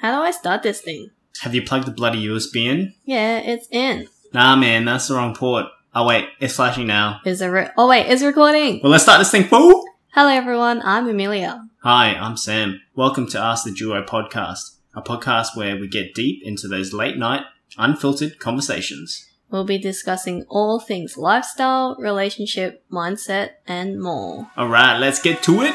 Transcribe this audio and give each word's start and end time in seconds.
How 0.00 0.16
do 0.16 0.22
I 0.22 0.30
start 0.30 0.62
this 0.62 0.80
thing? 0.80 1.10
Have 1.42 1.54
you 1.54 1.60
plugged 1.62 1.86
the 1.86 1.90
bloody 1.90 2.24
USB 2.26 2.64
in? 2.64 2.94
Yeah, 3.04 3.36
it's 3.40 3.68
in. 3.70 4.08
Nah, 4.32 4.56
man, 4.56 4.86
that's 4.86 5.08
the 5.08 5.14
wrong 5.14 5.34
port. 5.34 5.66
Oh 5.94 6.06
wait, 6.06 6.26
it's 6.40 6.56
flashing 6.56 6.86
now. 6.86 7.20
Is 7.26 7.42
it 7.42 7.48
re- 7.48 7.68
Oh 7.76 7.86
wait, 7.86 8.06
it's 8.06 8.22
recording. 8.22 8.80
Well, 8.82 8.92
let's 8.92 9.02
start 9.02 9.18
this 9.18 9.30
thing, 9.30 9.44
fool! 9.44 9.84
Hello 10.14 10.30
everyone, 10.30 10.80
I'm 10.86 11.06
Amelia. 11.06 11.68
Hi, 11.82 12.14
I'm 12.14 12.38
Sam. 12.38 12.80
Welcome 12.94 13.26
to 13.28 13.38
Ask 13.38 13.64
the 13.64 13.72
Duo 13.72 14.02
podcast, 14.02 14.76
a 14.94 15.02
podcast 15.02 15.54
where 15.54 15.76
we 15.76 15.86
get 15.86 16.14
deep 16.14 16.42
into 16.46 16.66
those 16.66 16.94
late 16.94 17.18
night, 17.18 17.42
unfiltered 17.76 18.38
conversations. 18.38 19.26
We'll 19.50 19.64
be 19.64 19.76
discussing 19.76 20.46
all 20.48 20.80
things 20.80 21.18
lifestyle, 21.18 21.94
relationship, 21.98 22.84
mindset, 22.90 23.50
and 23.66 24.00
more. 24.00 24.50
Alright, 24.56 24.98
let's 24.98 25.20
get 25.20 25.42
to 25.42 25.60
it! 25.60 25.74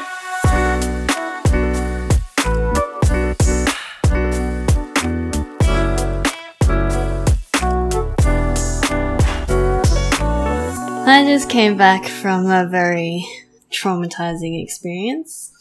I 11.08 11.22
just 11.22 11.48
came 11.48 11.76
back 11.76 12.04
from 12.04 12.50
a 12.50 12.66
very 12.66 13.24
traumatizing 13.70 14.60
experience. 14.60 15.52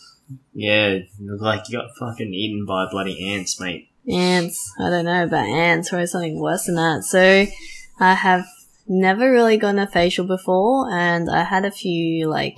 Yeah, 0.56 0.88
you 0.88 1.08
look 1.20 1.40
like 1.40 1.70
you 1.70 1.78
got 1.78 1.96
fucking 2.00 2.34
eaten 2.34 2.66
by 2.66 2.88
bloody 2.90 3.32
ants, 3.32 3.60
mate. 3.60 3.88
Ants. 4.12 4.74
I 4.80 4.90
don't 4.90 5.06
know 5.06 5.24
about 5.24 5.46
ants 5.48 5.94
or 5.94 6.04
something 6.08 6.40
worse 6.40 6.66
than 6.66 6.78
that. 6.78 7.04
So 7.04 7.46
I 8.00 8.14
have 8.16 8.48
never 8.88 9.32
really 9.32 9.58
gotten 9.58 9.78
a 9.78 9.86
facial 9.86 10.26
before 10.26 10.92
and 10.92 11.30
I 11.30 11.44
had 11.44 11.64
a 11.64 11.70
few 11.70 12.28
like 12.28 12.58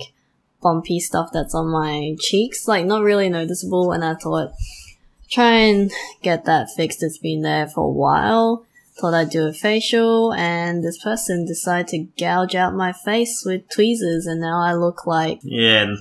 bumpy 0.62 0.98
stuff 0.98 1.28
that's 1.30 1.54
on 1.54 1.68
my 1.68 2.16
cheeks, 2.18 2.66
like 2.66 2.86
not 2.86 3.02
really 3.02 3.28
noticeable 3.28 3.92
and 3.92 4.02
I 4.02 4.14
thought 4.14 4.54
try 5.28 5.56
and 5.56 5.92
get 6.22 6.46
that 6.46 6.70
fixed. 6.70 7.02
It's 7.02 7.18
been 7.18 7.42
there 7.42 7.68
for 7.68 7.84
a 7.84 7.92
while. 7.92 8.64
Thought 9.00 9.14
I'd 9.14 9.30
do 9.30 9.46
a 9.46 9.52
facial 9.52 10.32
and 10.34 10.82
this 10.82 10.98
person 11.02 11.46
decided 11.46 11.88
to 11.88 11.98
gouge 12.18 12.54
out 12.54 12.74
my 12.74 12.92
face 12.92 13.44
with 13.46 13.68
tweezers 13.68 14.26
and 14.26 14.40
now 14.40 14.60
I 14.60 14.74
look 14.74 15.06
like 15.06 15.38
Yeah, 15.42 15.94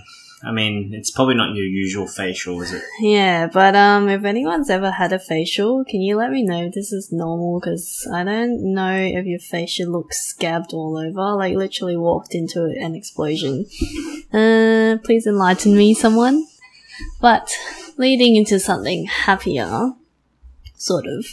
I 0.44 0.52
mean, 0.52 0.92
it's 0.94 1.10
probably 1.10 1.34
not 1.34 1.56
your 1.56 1.66
usual 1.66 2.08
facial, 2.08 2.62
is 2.62 2.72
it? 2.72 2.84
Yeah, 3.00 3.48
but 3.48 3.76
um, 3.76 4.08
if 4.08 4.24
anyone's 4.24 4.70
ever 4.70 4.92
had 4.92 5.12
a 5.12 5.18
facial, 5.20 5.84
can 5.84 6.02
you 6.02 6.16
let 6.16 6.32
me 6.32 6.44
know 6.44 6.66
if 6.66 6.74
this 6.74 6.92
is 6.92 7.12
normal? 7.12 7.60
Because 7.60 8.08
I 8.14 8.24
don't 8.24 8.74
know 8.74 8.96
if 8.96 9.26
your 9.26 9.40
face 9.40 9.72
should 9.72 9.88
look 9.88 10.14
scabbed 10.14 10.74
all 10.74 10.96
over, 10.98 11.36
like 11.36 11.56
literally 11.56 11.98
walked 11.98 12.36
into 12.36 12.66
an 12.66 12.96
explosion. 12.96 13.66
Uh, 14.32 14.98
please 15.04 15.26
enlighten 15.26 15.76
me, 15.76 15.94
someone. 15.94 16.46
But 17.20 17.52
leading 17.98 18.36
into 18.36 18.60
something 18.60 19.06
happier, 19.06 19.94
sort 20.76 21.06
of, 21.08 21.26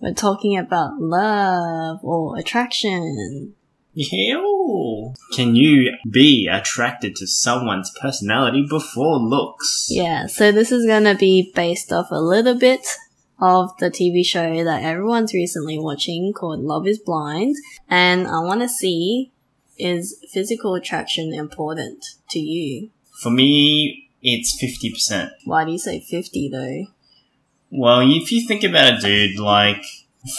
we're 0.00 0.14
talking 0.14 0.56
about 0.56 1.00
love 1.00 2.00
or 2.02 2.38
attraction. 2.38 3.54
Ew. 3.94 5.14
Can 5.34 5.56
you 5.56 5.92
be 6.10 6.48
attracted 6.50 7.16
to 7.16 7.26
someone's 7.26 7.92
personality 8.00 8.64
before 8.68 9.18
looks? 9.18 9.88
Yeah, 9.90 10.26
so 10.26 10.52
this 10.52 10.70
is 10.72 10.86
gonna 10.86 11.14
be 11.14 11.52
based 11.54 11.92
off 11.92 12.06
a 12.10 12.20
little 12.20 12.54
bit 12.54 12.86
of 13.40 13.76
the 13.78 13.90
TV 13.90 14.24
show 14.24 14.62
that 14.64 14.82
everyone's 14.82 15.34
recently 15.34 15.78
watching 15.78 16.32
called 16.32 16.60
Love 16.60 16.86
is 16.86 16.98
Blind. 16.98 17.56
And 17.88 18.26
I 18.26 18.40
wanna 18.40 18.68
see 18.68 19.32
is 19.80 20.22
physical 20.32 20.74
attraction 20.74 21.32
important 21.32 22.04
to 22.30 22.38
you? 22.38 22.90
For 23.22 23.30
me, 23.30 24.10
it's 24.22 24.62
50%. 24.62 25.30
Why 25.44 25.64
do 25.64 25.72
you 25.72 25.78
say 25.78 26.00
50 26.00 26.50
though? 26.50 26.86
Well, 27.70 28.00
if 28.00 28.32
you 28.32 28.46
think 28.46 28.64
about 28.64 28.94
it, 28.94 29.00
dude, 29.00 29.38
like, 29.38 29.84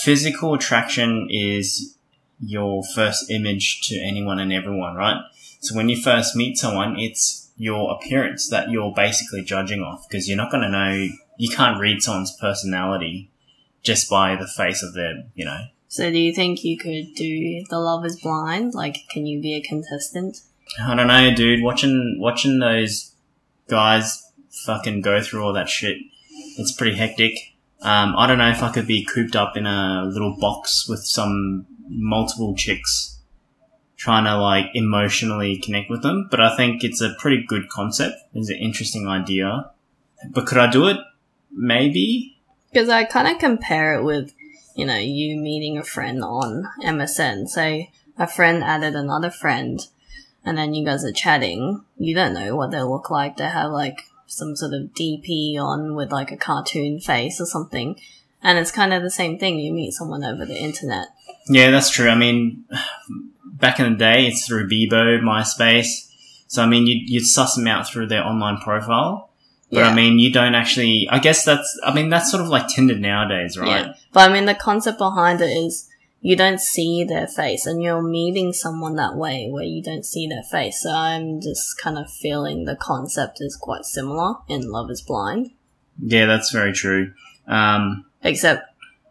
physical 0.04 0.54
attraction 0.54 1.28
is 1.30 1.98
your 2.40 2.84
first 2.96 3.30
image 3.30 3.82
to 3.88 4.00
anyone 4.00 4.40
and 4.40 4.52
everyone, 4.52 4.96
right? 4.96 5.22
So 5.60 5.76
when 5.76 5.90
you 5.90 6.02
first 6.02 6.36
meet 6.36 6.58
someone, 6.58 6.98
it's 6.98 7.50
your 7.58 7.94
appearance 7.94 8.50
that 8.50 8.72
you're 8.72 8.94
basically 8.94 9.44
judging 9.44 9.82
off 9.82 10.08
because 10.10 10.28
you're 10.28 10.38
not 10.38 10.52
going 10.52 10.64
to 10.64 10.70
know, 10.70 11.08
you 11.38 11.50
can't 11.56 11.80
read 11.80 12.02
someone's 12.02 12.36
personality 12.38 13.30
just 13.84 14.10
by 14.10 14.36
the 14.36 14.48
face 14.48 14.84
of 14.84 14.94
their, 14.94 15.24
you 15.36 15.46
know. 15.46 15.66
So 15.88 16.10
do 16.10 16.18
you 16.18 16.34
think 16.34 16.64
you 16.64 16.78
could 16.78 17.14
do 17.16 17.64
the 17.70 17.80
Love 17.80 18.06
is 18.06 18.20
Blind? 18.20 18.74
Like, 18.74 18.98
can 19.10 19.26
you 19.26 19.42
be 19.42 19.54
a 19.54 19.62
contestant? 19.62 20.42
I 20.82 20.96
don't 20.96 21.08
know, 21.08 21.36
dude. 21.36 21.64
Watching, 21.64 22.18
watching 22.20 22.60
those 22.60 23.12
guys 23.68 24.32
fucking 24.66 25.02
go 25.02 25.22
through 25.22 25.44
all 25.44 25.54
that 25.54 25.70
shit, 25.70 25.98
it's 26.58 26.72
pretty 26.72 26.98
hectic. 26.98 27.38
Um, 27.82 28.16
I 28.16 28.28
don't 28.28 28.38
know 28.38 28.50
if 28.50 28.62
I 28.62 28.72
could 28.72 28.88
be 28.88 29.06
cooped 29.06 29.36
up 29.36 29.58
in 29.58 29.66
a 29.66 30.04
little 30.06 30.36
box 30.40 30.88
with 30.88 31.00
some 31.00 31.66
multiple 31.88 32.56
chicks 32.56 33.20
trying 34.02 34.24
to 34.26 34.36
like 34.36 34.66
emotionally 34.74 35.58
connect 35.58 35.90
with 35.90 36.02
them, 36.02 36.28
but 36.32 36.42
I 36.42 36.56
think 36.56 36.84
it's 36.84 37.02
a 37.02 37.14
pretty 37.20 37.44
good 37.48 37.70
concept. 37.70 38.16
It's 38.34 38.50
an 38.50 38.58
interesting 38.58 39.08
idea. 39.08 39.72
But 40.30 40.48
could 40.48 40.58
I 40.58 40.72
do 40.72 40.88
it? 40.88 40.98
Maybe. 41.52 42.40
Because 42.72 42.90
I 42.90 43.04
kind 43.04 43.28
of 43.28 43.38
compare 43.40 43.94
it 43.94 44.04
with, 44.04 44.34
you 44.76 44.86
know, 44.86 44.98
you 44.98 45.38
meeting 45.38 45.78
a 45.78 45.84
friend 45.84 46.24
on 46.24 46.68
MSN. 46.84 47.48
Say 47.48 47.92
a 48.18 48.26
friend 48.26 48.64
added 48.64 48.96
another 48.96 49.30
friend, 49.30 49.80
and 50.44 50.58
then 50.58 50.74
you 50.74 50.84
guys 50.84 51.06
are 51.06 51.12
chatting. 51.12 51.84
You 51.98 52.16
don't 52.16 52.34
know 52.34 52.56
what 52.56 52.72
they 52.72 52.82
look 52.82 53.12
like. 53.12 53.38
They 53.38 53.50
have 53.50 53.72
like 53.72 54.00
some 54.32 54.56
sort 54.56 54.74
of 54.74 54.94
DP 54.94 55.58
on 55.58 55.96
with 55.96 56.12
like 56.12 56.32
a 56.32 56.38
cartoon 56.38 57.00
face 57.00 57.40
or 57.42 57.46
something. 57.46 58.00
And 58.42 58.58
it's 58.58 58.72
kind 58.72 58.94
of 58.94 59.04
the 59.04 59.12
same 59.12 59.38
thing. 59.38 59.60
You 59.60 59.72
meet 59.74 59.92
someone 59.92 60.24
over 60.24 60.46
the 60.46 60.58
internet. 60.58 61.08
Yeah, 61.48 61.70
that's 61.70 61.92
true. 61.92 62.10
I 62.10 62.16
mean, 62.16 62.66
back 63.44 63.80
in 63.80 63.92
the 63.92 63.98
day, 63.98 64.26
it's 64.28 64.48
through 64.48 64.70
Bebo, 64.70 65.22
MySpace. 65.22 66.10
So, 66.48 66.64
I 66.64 66.66
mean, 66.66 66.88
you'd, 66.88 67.10
you'd 67.10 67.26
suss 67.26 67.56
them 67.56 67.68
out 67.68 67.88
through 67.88 68.08
their 68.08 68.26
online 68.26 68.58
profile. 68.58 69.30
But 69.74 69.84
I 69.84 69.94
mean, 69.94 70.20
you 70.20 70.34
don't 70.34 70.54
actually, 70.54 71.08
I 71.10 71.20
guess 71.20 71.46
that's, 71.46 71.80
I 71.86 71.94
mean, 71.94 72.10
that's 72.10 72.30
sort 72.30 72.44
of 72.44 72.50
like 72.50 72.68
Tinder 72.68 72.98
nowadays, 72.98 73.58
right? 73.58 73.86
Yeah. 73.86 73.94
But 74.12 74.30
I 74.30 74.34
mean, 74.34 74.44
the 74.44 74.54
concept 74.54 74.98
behind 74.98 75.40
it 75.40 75.46
is 75.46 75.88
you 76.22 76.36
don't 76.36 76.62
see 76.62 77.04
their 77.04 77.28
face 77.28 77.66
and 77.66 77.82
you're 77.82 78.02
meeting 78.02 78.54
someone 78.54 78.96
that 78.96 79.16
way 79.16 79.50
where 79.50 79.64
you 79.64 79.82
don't 79.82 80.06
see 80.06 80.28
their 80.28 80.44
face. 80.44 80.82
So 80.82 80.92
I'm 80.92 81.42
just 81.42 81.80
kind 81.82 81.98
of 81.98 82.12
feeling 82.12 82.66
the 82.66 82.76
concept 82.76 83.40
is 83.42 83.58
quite 83.60 83.86
similar 83.86 84.36
in 84.48 84.70
Love 84.70 84.92
is 84.92 85.02
Blind, 85.02 85.52
Yeah, 86.00 86.28
that's 86.28 86.52
very 86.52 86.74
true. 86.74 87.14
Um, 87.48 88.06
except 88.24 88.66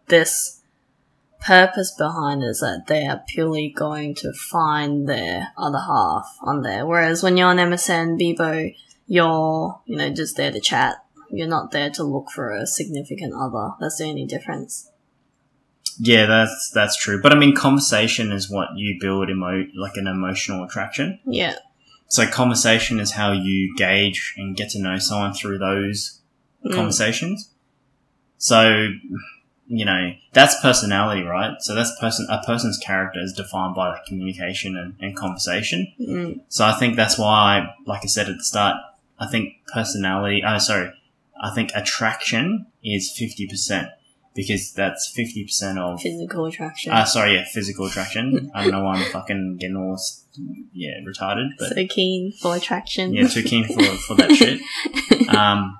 this 0.06 0.62
purpose 1.40 1.92
behind 1.96 2.44
is 2.44 2.60
that 2.60 2.84
they 2.86 3.06
are 3.06 3.24
purely 3.26 3.74
going 3.76 4.14
to 4.14 4.32
find 4.32 5.08
their 5.08 5.48
other 5.58 5.80
half 5.80 6.36
on 6.42 6.62
there. 6.62 6.86
Whereas 6.86 7.24
when 7.24 7.36
you're 7.36 7.48
on 7.48 7.56
MSN, 7.56 8.20
Bebo, 8.20 8.72
you're, 9.06 9.80
you 9.84 9.96
know, 9.96 10.10
just 10.10 10.36
there 10.36 10.52
to 10.52 10.60
chat. 10.60 10.96
You're 11.28 11.48
not 11.48 11.72
there 11.72 11.90
to 11.90 12.04
look 12.04 12.30
for 12.30 12.50
a 12.50 12.66
significant 12.66 13.34
other. 13.34 13.70
That's 13.80 13.98
the 13.98 14.04
only 14.04 14.26
difference. 14.26 14.90
Yeah, 15.98 16.26
that's, 16.26 16.70
that's 16.74 16.96
true. 16.96 17.20
But 17.20 17.32
I 17.32 17.36
mean, 17.38 17.54
conversation 17.54 18.32
is 18.32 18.50
what 18.50 18.68
you 18.76 18.98
build 19.00 19.30
emo, 19.30 19.64
like 19.74 19.96
an 19.96 20.06
emotional 20.06 20.64
attraction. 20.64 21.18
Yeah. 21.24 21.54
So 22.08 22.26
conversation 22.26 22.98
is 23.00 23.12
how 23.12 23.32
you 23.32 23.74
gauge 23.76 24.34
and 24.36 24.56
get 24.56 24.70
to 24.70 24.80
know 24.80 24.98
someone 24.98 25.32
through 25.32 25.58
those 25.58 26.16
Mm. 26.64 26.74
conversations. 26.74 27.48
So, 28.36 28.88
you 29.66 29.84
know, 29.86 30.12
that's 30.34 30.60
personality, 30.60 31.22
right? 31.22 31.54
So 31.60 31.74
that's 31.74 31.98
person, 32.00 32.26
a 32.28 32.42
person's 32.44 32.76
character 32.76 33.20
is 33.22 33.32
defined 33.32 33.74
by 33.74 33.88
like 33.88 34.04
communication 34.04 34.76
and, 34.76 34.94
and 35.00 35.16
conversation. 35.16 35.90
Mm. 35.98 36.40
So 36.48 36.64
I 36.66 36.72
think 36.72 36.96
that's 36.96 37.18
why, 37.18 37.74
like 37.86 38.00
I 38.02 38.08
said 38.08 38.28
at 38.28 38.36
the 38.36 38.44
start, 38.44 38.76
I 39.18 39.26
think 39.26 39.54
personality, 39.72 40.42
oh, 40.46 40.58
sorry, 40.58 40.92
I 41.40 41.54
think 41.54 41.70
attraction 41.74 42.66
is 42.84 43.10
50% 43.18 43.90
because 44.34 44.72
that's 44.72 45.12
50% 45.16 45.78
of, 45.78 46.00
Physical 46.00 46.46
attraction. 46.46 46.92
uh, 46.92 47.04
sorry, 47.04 47.34
yeah, 47.34 47.44
physical 47.52 47.86
attraction. 47.86 48.50
I 48.54 48.62
don't 48.62 48.72
know 48.72 48.84
why 48.84 48.94
I'm 48.96 49.10
fucking 49.12 49.56
getting 49.58 49.76
all, 49.76 49.98
yeah, 50.72 51.00
retarded, 51.06 51.48
but 51.58 51.70
so 51.74 51.86
keen 51.86 52.32
for 52.32 52.54
attraction. 52.56 53.12
yeah, 53.12 53.26
too 53.26 53.42
keen 53.42 53.64
for, 53.66 53.82
for 53.82 54.14
that 54.16 54.32
shit. 54.32 54.60
Um, 55.30 55.78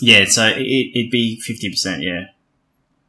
yeah, 0.00 0.24
so 0.24 0.46
it, 0.46 0.62
it'd 0.94 1.10
be 1.10 1.40
50%, 1.46 2.02
yeah. 2.02 2.26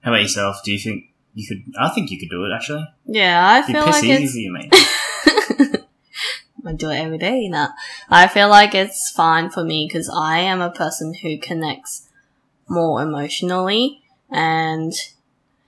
How 0.01 0.11
about 0.11 0.21
yourself? 0.23 0.57
Do 0.65 0.71
you 0.73 0.79
think 0.79 1.05
you 1.33 1.47
could, 1.47 1.63
I 1.79 1.89
think 1.89 2.11
you 2.11 2.19
could 2.19 2.29
do 2.29 2.43
it 2.45 2.51
actually. 2.53 2.85
yeah, 3.05 3.47
I 3.47 3.59
It'd 3.59 3.67
be 3.67 3.73
feel 3.73 3.85
piss 3.85 3.95
like 3.95 4.03
easy 4.03 4.23
it's. 4.23 4.33
for 4.33 4.39
you, 4.39 4.51
mate. 4.51 4.73
I 6.65 6.73
do 6.73 6.89
it 6.89 6.97
every 6.99 7.17
day 7.17 7.47
now. 7.49 7.69
I 8.09 8.27
feel 8.27 8.47
like 8.49 8.73
it's 8.75 9.09
fine 9.09 9.49
for 9.49 9.63
me 9.63 9.85
because 9.87 10.09
I 10.13 10.39
am 10.39 10.61
a 10.61 10.69
person 10.69 11.13
who 11.13 11.37
connects 11.37 12.07
more 12.69 13.01
emotionally 13.01 14.02
and 14.33 14.91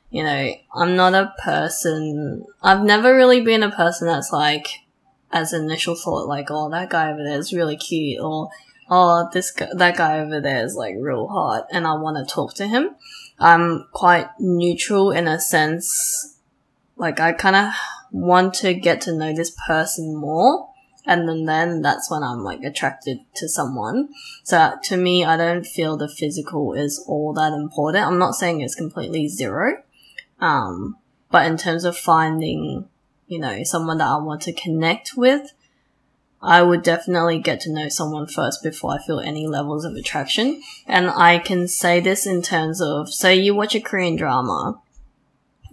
you 0.10 0.24
know, 0.24 0.52
I'm 0.74 0.96
not 0.96 1.14
a 1.14 1.34
person, 1.44 2.46
I've 2.62 2.84
never 2.84 3.14
really 3.16 3.42
been 3.42 3.64
a 3.64 3.72
person 3.72 4.08
that's 4.08 4.32
like, 4.32 4.68
as 5.32 5.52
initial 5.52 5.96
thought, 5.96 6.28
like, 6.28 6.48
oh, 6.50 6.70
that 6.70 6.90
guy 6.90 7.12
over 7.12 7.22
there 7.22 7.38
is 7.38 7.52
really 7.52 7.76
cute, 7.76 8.22
or 8.22 8.50
oh, 8.90 9.30
this 9.34 9.54
that 9.74 9.98
guy 9.98 10.20
over 10.20 10.40
there 10.40 10.64
is 10.64 10.76
like 10.76 10.96
real 10.98 11.28
hot 11.28 11.68
and 11.72 11.88
I 11.88 11.94
want 11.94 12.18
to 12.18 12.34
talk 12.34 12.54
to 12.56 12.68
him. 12.68 12.96
I'm 13.40 13.88
quite 13.92 14.28
neutral 14.40 15.12
in 15.12 15.28
a 15.28 15.40
sense. 15.40 16.40
Like 16.96 17.20
I 17.20 17.34
kind 17.34 17.56
of 17.56 17.74
want 18.12 18.54
to 18.56 18.74
get 18.74 19.02
to 19.02 19.14
know 19.14 19.34
this 19.34 19.56
person 19.68 20.16
more. 20.16 20.70
And 21.06 21.30
then, 21.30 21.46
then 21.46 21.82
that's 21.82 22.10
when 22.10 22.24
I'm 22.24 22.44
like 22.44 22.64
attracted 22.64 23.20
to 23.36 23.48
someone. 23.48 24.10
So 24.44 24.74
to 24.84 24.98
me, 24.98 25.24
I 25.24 25.38
don't 25.38 25.66
feel 25.66 25.98
the 25.98 26.10
physical 26.10 26.74
is 26.74 27.04
all 27.08 27.34
that 27.34 27.54
important. 27.54 28.06
I'm 28.06 28.18
not 28.18 28.36
saying 28.36 28.62
it's 28.62 28.76
completely 28.76 29.28
zero. 29.28 29.84
Um, 30.40 30.98
but 31.32 31.46
in 31.46 31.58
terms 31.58 31.86
of 31.86 31.98
finding, 31.98 32.90
you 33.28 33.40
know, 33.40 33.64
someone 33.64 34.00
that 34.00 34.08
I 34.08 34.18
want 34.18 34.42
to 34.42 34.54
connect 34.54 35.12
with, 35.16 35.54
I 36.42 36.62
would 36.62 36.84
definitely 36.84 37.40
get 37.40 37.60
to 37.62 37.74
know 37.74 37.90
someone 37.90 38.28
first 38.28 38.62
before 38.62 38.94
I 38.94 39.04
feel 39.04 39.20
any 39.20 39.48
levels 39.48 39.84
of 39.84 39.96
attraction. 39.96 40.62
And 40.86 41.10
I 41.10 41.40
can 41.40 41.68
say 41.68 42.00
this 42.00 42.28
in 42.28 42.42
terms 42.42 42.82
of, 42.82 43.12
say 43.12 43.36
you 43.36 43.56
watch 43.56 43.74
a 43.74 43.80
Korean 43.80 44.16
drama 44.16 44.80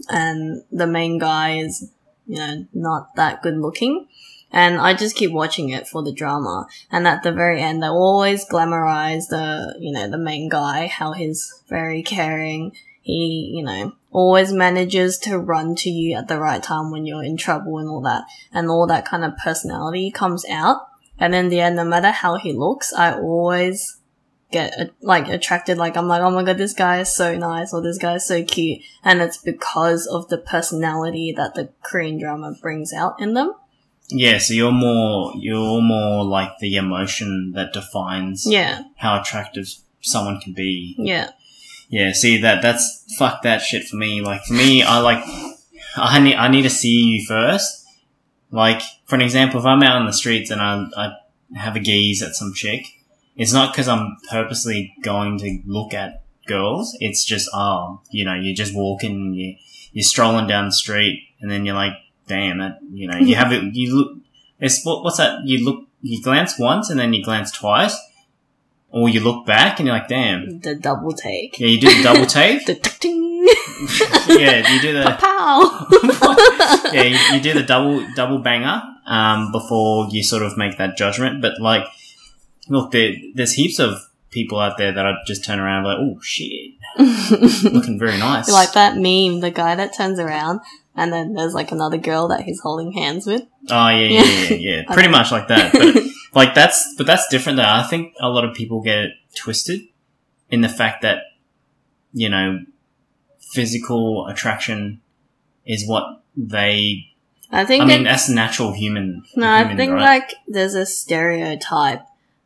and 0.08 0.62
the 0.70 0.86
main 0.86 1.18
guy 1.18 1.58
is, 1.58 1.90
you 2.26 2.36
know, 2.36 2.66
not 2.72 3.14
that 3.16 3.42
good 3.42 3.58
looking. 3.58 4.08
And 4.52 4.78
I 4.78 4.94
just 4.94 5.16
keep 5.16 5.32
watching 5.32 5.70
it 5.70 5.88
for 5.88 6.02
the 6.02 6.12
drama. 6.12 6.66
And 6.90 7.08
at 7.08 7.22
the 7.22 7.32
very 7.32 7.60
end, 7.60 7.82
they 7.82 7.88
always 7.88 8.46
glamorize 8.46 9.28
the, 9.28 9.76
you 9.80 9.92
know, 9.92 10.08
the 10.10 10.18
main 10.18 10.48
guy, 10.48 10.88
how 10.88 11.12
he's 11.12 11.62
very 11.68 12.02
caring. 12.02 12.76
He, 13.00 13.52
you 13.56 13.64
know, 13.64 13.92
always 14.10 14.52
manages 14.52 15.18
to 15.20 15.38
run 15.38 15.74
to 15.76 15.90
you 15.90 16.16
at 16.16 16.28
the 16.28 16.38
right 16.38 16.62
time 16.62 16.90
when 16.90 17.06
you're 17.06 17.24
in 17.24 17.36
trouble 17.36 17.78
and 17.78 17.88
all 17.88 18.02
that. 18.02 18.24
And 18.52 18.68
all 18.68 18.86
that 18.86 19.06
kind 19.06 19.24
of 19.24 19.36
personality 19.38 20.10
comes 20.10 20.44
out. 20.48 20.86
And 21.18 21.34
in 21.34 21.48
the 21.48 21.60
end, 21.60 21.76
no 21.76 21.84
matter 21.84 22.10
how 22.10 22.36
he 22.36 22.52
looks, 22.52 22.92
I 22.92 23.14
always 23.14 23.98
get 24.52 24.78
uh, 24.78 24.84
like 25.00 25.28
attracted. 25.28 25.78
Like 25.78 25.96
I'm 25.96 26.06
like, 26.06 26.20
oh 26.22 26.30
my 26.30 26.44
god, 26.44 26.58
this 26.58 26.74
guy 26.74 27.00
is 27.00 27.14
so 27.14 27.36
nice, 27.36 27.72
or 27.72 27.80
this 27.82 27.98
guy 27.98 28.14
is 28.16 28.26
so 28.26 28.44
cute, 28.44 28.82
and 29.02 29.20
it's 29.20 29.38
because 29.38 30.06
of 30.06 30.28
the 30.28 30.38
personality 30.38 31.32
that 31.36 31.54
the 31.54 31.70
Korean 31.82 32.18
drama 32.18 32.54
brings 32.60 32.92
out 32.92 33.20
in 33.20 33.34
them. 33.34 33.54
Yeah, 34.08 34.38
so 34.38 34.54
you're 34.54 34.72
more 34.72 35.32
you're 35.36 35.80
more 35.80 36.24
like 36.24 36.58
the 36.60 36.76
emotion 36.76 37.52
that 37.54 37.72
defines 37.72 38.44
Yeah, 38.46 38.82
how 38.96 39.20
attractive 39.20 39.66
someone 40.00 40.40
can 40.40 40.52
be. 40.52 40.96
yeah, 40.98 41.30
Yeah, 41.88 42.12
see 42.12 42.38
that 42.38 42.62
that's 42.62 43.04
fuck 43.18 43.42
that 43.42 43.62
shit 43.62 43.84
for 43.84 43.96
me. 43.96 44.20
Like 44.20 44.44
for 44.44 44.54
me, 44.54 44.82
I 44.82 44.98
like 45.00 45.24
I 45.96 46.18
need 46.18 46.36
I 46.36 46.48
need 46.48 46.62
to 46.62 46.70
see 46.70 46.88
you 47.02 47.26
first. 47.26 47.86
Like 48.50 48.82
for 49.06 49.14
an 49.14 49.22
example, 49.22 49.60
if 49.60 49.66
I'm 49.66 49.82
out 49.82 49.96
on 49.96 50.06
the 50.06 50.12
streets 50.12 50.50
and 50.50 50.60
I 50.60 50.84
I 50.96 51.12
have 51.56 51.76
a 51.76 51.80
gaze 51.80 52.22
at 52.22 52.34
some 52.34 52.52
chick, 52.54 52.86
it's 53.36 53.52
not 53.52 53.72
because 53.72 53.88
I'm 53.88 54.16
purposely 54.30 54.94
going 55.02 55.38
to 55.38 55.60
look 55.66 55.94
at 55.94 56.22
girls. 56.46 56.96
It's 57.00 57.24
just 57.24 57.48
oh, 57.54 58.02
you 58.10 58.24
know, 58.24 58.34
you're 58.34 58.54
just 58.54 58.74
walking, 58.74 59.32
you 59.34 59.56
you're 59.92 60.02
strolling 60.02 60.46
down 60.46 60.66
the 60.66 60.72
street, 60.72 61.22
and 61.40 61.50
then 61.50 61.64
you're 61.66 61.74
like, 61.74 61.92
damn 62.26 62.60
it, 62.60 62.74
you 62.92 63.08
know, 63.08 63.16
you 63.16 63.34
have 63.36 63.52
it. 63.52 63.74
You 63.74 63.96
look. 63.96 64.18
It's 64.60 64.84
what, 64.84 65.02
what's 65.02 65.16
that? 65.16 65.40
You 65.44 65.64
look, 65.64 65.86
you 66.02 66.22
glance 66.22 66.58
once, 66.58 66.90
and 66.90 66.98
then 66.98 67.12
you 67.12 67.24
glance 67.24 67.50
twice, 67.50 67.98
or 68.90 69.08
you 69.08 69.20
look 69.20 69.46
back, 69.46 69.78
and 69.78 69.86
you're 69.86 69.96
like, 69.96 70.08
damn. 70.08 70.60
the 70.60 70.74
double 70.74 71.12
take. 71.12 71.58
Yeah, 71.58 71.68
you 71.68 71.80
do 71.80 71.94
the 71.94 72.02
double 72.02 72.26
take. 72.40 72.66
The 72.66 72.74
ting 72.74 73.32
yeah, 74.28 74.72
you 74.72 74.80
do 74.80 74.92
the 74.92 75.16
pow. 75.18 75.86
yeah, 76.92 77.02
you, 77.02 77.36
you 77.36 77.42
do 77.42 77.54
the 77.54 77.64
double 77.64 78.06
double 78.14 78.38
banger 78.38 78.82
um, 79.06 79.50
before 79.50 80.08
you 80.10 80.22
sort 80.22 80.42
of 80.42 80.56
make 80.56 80.78
that 80.78 80.96
judgment. 80.96 81.42
But 81.42 81.60
like, 81.60 81.84
look, 82.68 82.92
there, 82.92 83.14
there's 83.34 83.54
heaps 83.54 83.78
of 83.78 84.08
people 84.32 84.58
out 84.58 84.78
there 84.78 84.92
that 84.92 85.06
I 85.06 85.12
just 85.26 85.44
turn 85.44 85.60
around 85.60 85.84
and 85.84 85.86
like, 85.86 85.98
oh 86.00 86.20
shit, 86.22 86.72
looking 87.72 87.98
very 87.98 88.18
nice. 88.18 88.50
like 88.50 88.72
that 88.72 88.96
meme, 88.96 89.40
the 89.40 89.52
guy 89.54 89.76
that 89.76 89.96
turns 89.96 90.18
around 90.18 90.60
and 90.94 91.12
then 91.12 91.34
there's 91.34 91.54
like 91.54 91.72
another 91.72 91.98
girl 91.98 92.28
that 92.28 92.42
he's 92.42 92.60
holding 92.60 92.92
hands 92.92 93.26
with. 93.26 93.42
oh 93.70 93.88
yeah, 93.88 93.94
yeah, 94.08 94.22
yeah, 94.22 94.48
yeah, 94.48 94.56
yeah. 94.56 94.82
Pretty 94.92 95.08
much 95.08 95.32
like 95.32 95.48
that. 95.48 95.72
But 95.72 96.02
like 96.34 96.54
that's 96.54 96.94
but 96.96 97.06
that's 97.06 97.28
different. 97.28 97.56
Though 97.56 97.64
I 97.64 97.82
think 97.84 98.14
a 98.20 98.28
lot 98.28 98.44
of 98.44 98.54
people 98.54 98.80
get 98.82 98.98
it 98.98 99.10
twisted 99.34 99.80
in 100.50 100.60
the 100.60 100.68
fact 100.68 101.02
that 101.02 101.22
you 102.12 102.28
know 102.28 102.60
physical 103.52 104.26
attraction 104.26 105.00
is 105.66 105.86
what 105.86 106.22
they. 106.36 107.06
I 107.50 107.66
think 107.66 107.82
I 107.82 107.86
mean, 107.86 108.00
it- 108.00 108.04
that's 108.04 108.28
natural 108.28 108.72
human. 108.72 109.22
no, 109.36 109.50
I 109.50 109.76
think 109.76 109.92
right? 109.92 110.00
like 110.20 110.34
there's 110.48 110.74
a 110.74 110.86
stereotype 110.86 112.02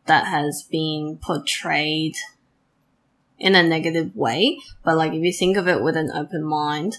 that 0.07 0.27
has 0.27 0.63
been 0.71 1.19
portrayed 1.23 2.17
in 3.39 3.55
a 3.55 3.63
negative 3.63 4.15
way. 4.17 4.59
But 4.85 4.97
like 4.97 5.13
if 5.13 5.23
you 5.23 5.33
think 5.33 5.57
of 5.57 5.69
it 5.69 5.83
with 5.83 5.97
an 5.97 6.11
open 6.13 6.45
mind, 6.45 6.99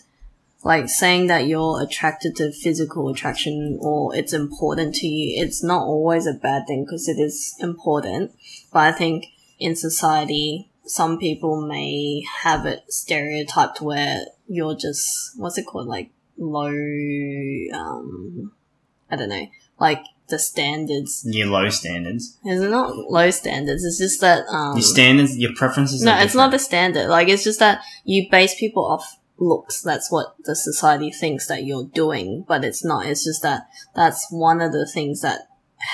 like 0.64 0.90
saying 0.90 1.28
that 1.28 1.48
you're 1.48 1.82
attracted 1.82 2.36
to 2.36 2.52
physical 2.52 3.10
attraction 3.10 3.78
or 3.82 4.16
it's 4.16 4.34
important 4.34 4.96
to 4.96 5.08
you, 5.08 5.42
it's 5.44 5.64
not 5.64 5.84
always 5.84 6.28
a 6.28 6.34
bad 6.34 6.68
thing 6.68 6.84
because 6.84 7.08
it 7.08 7.20
is 7.20 7.56
important. 7.60 8.32
But 8.72 8.80
I 8.80 8.92
think 8.92 9.28
in 9.60 9.76
society, 9.76 10.70
some 10.86 11.18
people 11.18 11.62
may 11.62 12.24
have 12.44 12.66
it 12.66 12.84
stereotyped 12.92 13.82
where 13.82 14.26
you're 14.48 14.76
just, 14.76 15.38
what's 15.38 15.58
it 15.58 15.66
called? 15.66 15.88
Like 15.88 16.12
low, 16.38 16.68
um, 17.74 18.52
I 19.10 19.16
don't 19.16 19.30
know, 19.30 19.48
like 19.80 20.04
the 20.30 20.38
standards. 20.40 21.24
your 21.26 21.48
low 21.48 21.70
standards. 21.70 22.38
It's 22.44 22.62
not 22.62 22.96
low 22.96 23.30
standards. 23.32 23.84
It's 23.86 23.98
just 23.98 24.22
that, 24.22 24.46
um, 24.48 24.76
Your 24.76 24.84
standards, 24.84 25.38
your 25.38 25.54
preferences. 25.56 26.04
no, 26.04 26.18
it's 26.18 26.36
not 26.36 26.52
the 26.52 26.60
standard. 26.60 27.08
Like, 27.08 27.30
it's 27.30 27.44
just 27.44 27.60
that 27.60 27.82
you 28.04 28.28
base 28.30 28.56
people 28.60 28.86
off 28.86 29.18
looks. 29.40 29.82
That's 29.82 30.12
what 30.12 30.36
the 30.46 30.56
society 30.56 31.12
thinks 31.12 31.48
that 31.48 31.64
you're 31.64 31.86
doing, 31.86 32.44
but 32.48 32.64
it's 32.66 32.84
not. 32.84 33.06
It's 33.06 33.24
just 33.24 33.42
that 33.44 33.68
that's 33.96 34.28
one 34.32 34.62
of 34.62 34.72
the 34.72 34.86
things 34.86 35.22
that 35.22 35.42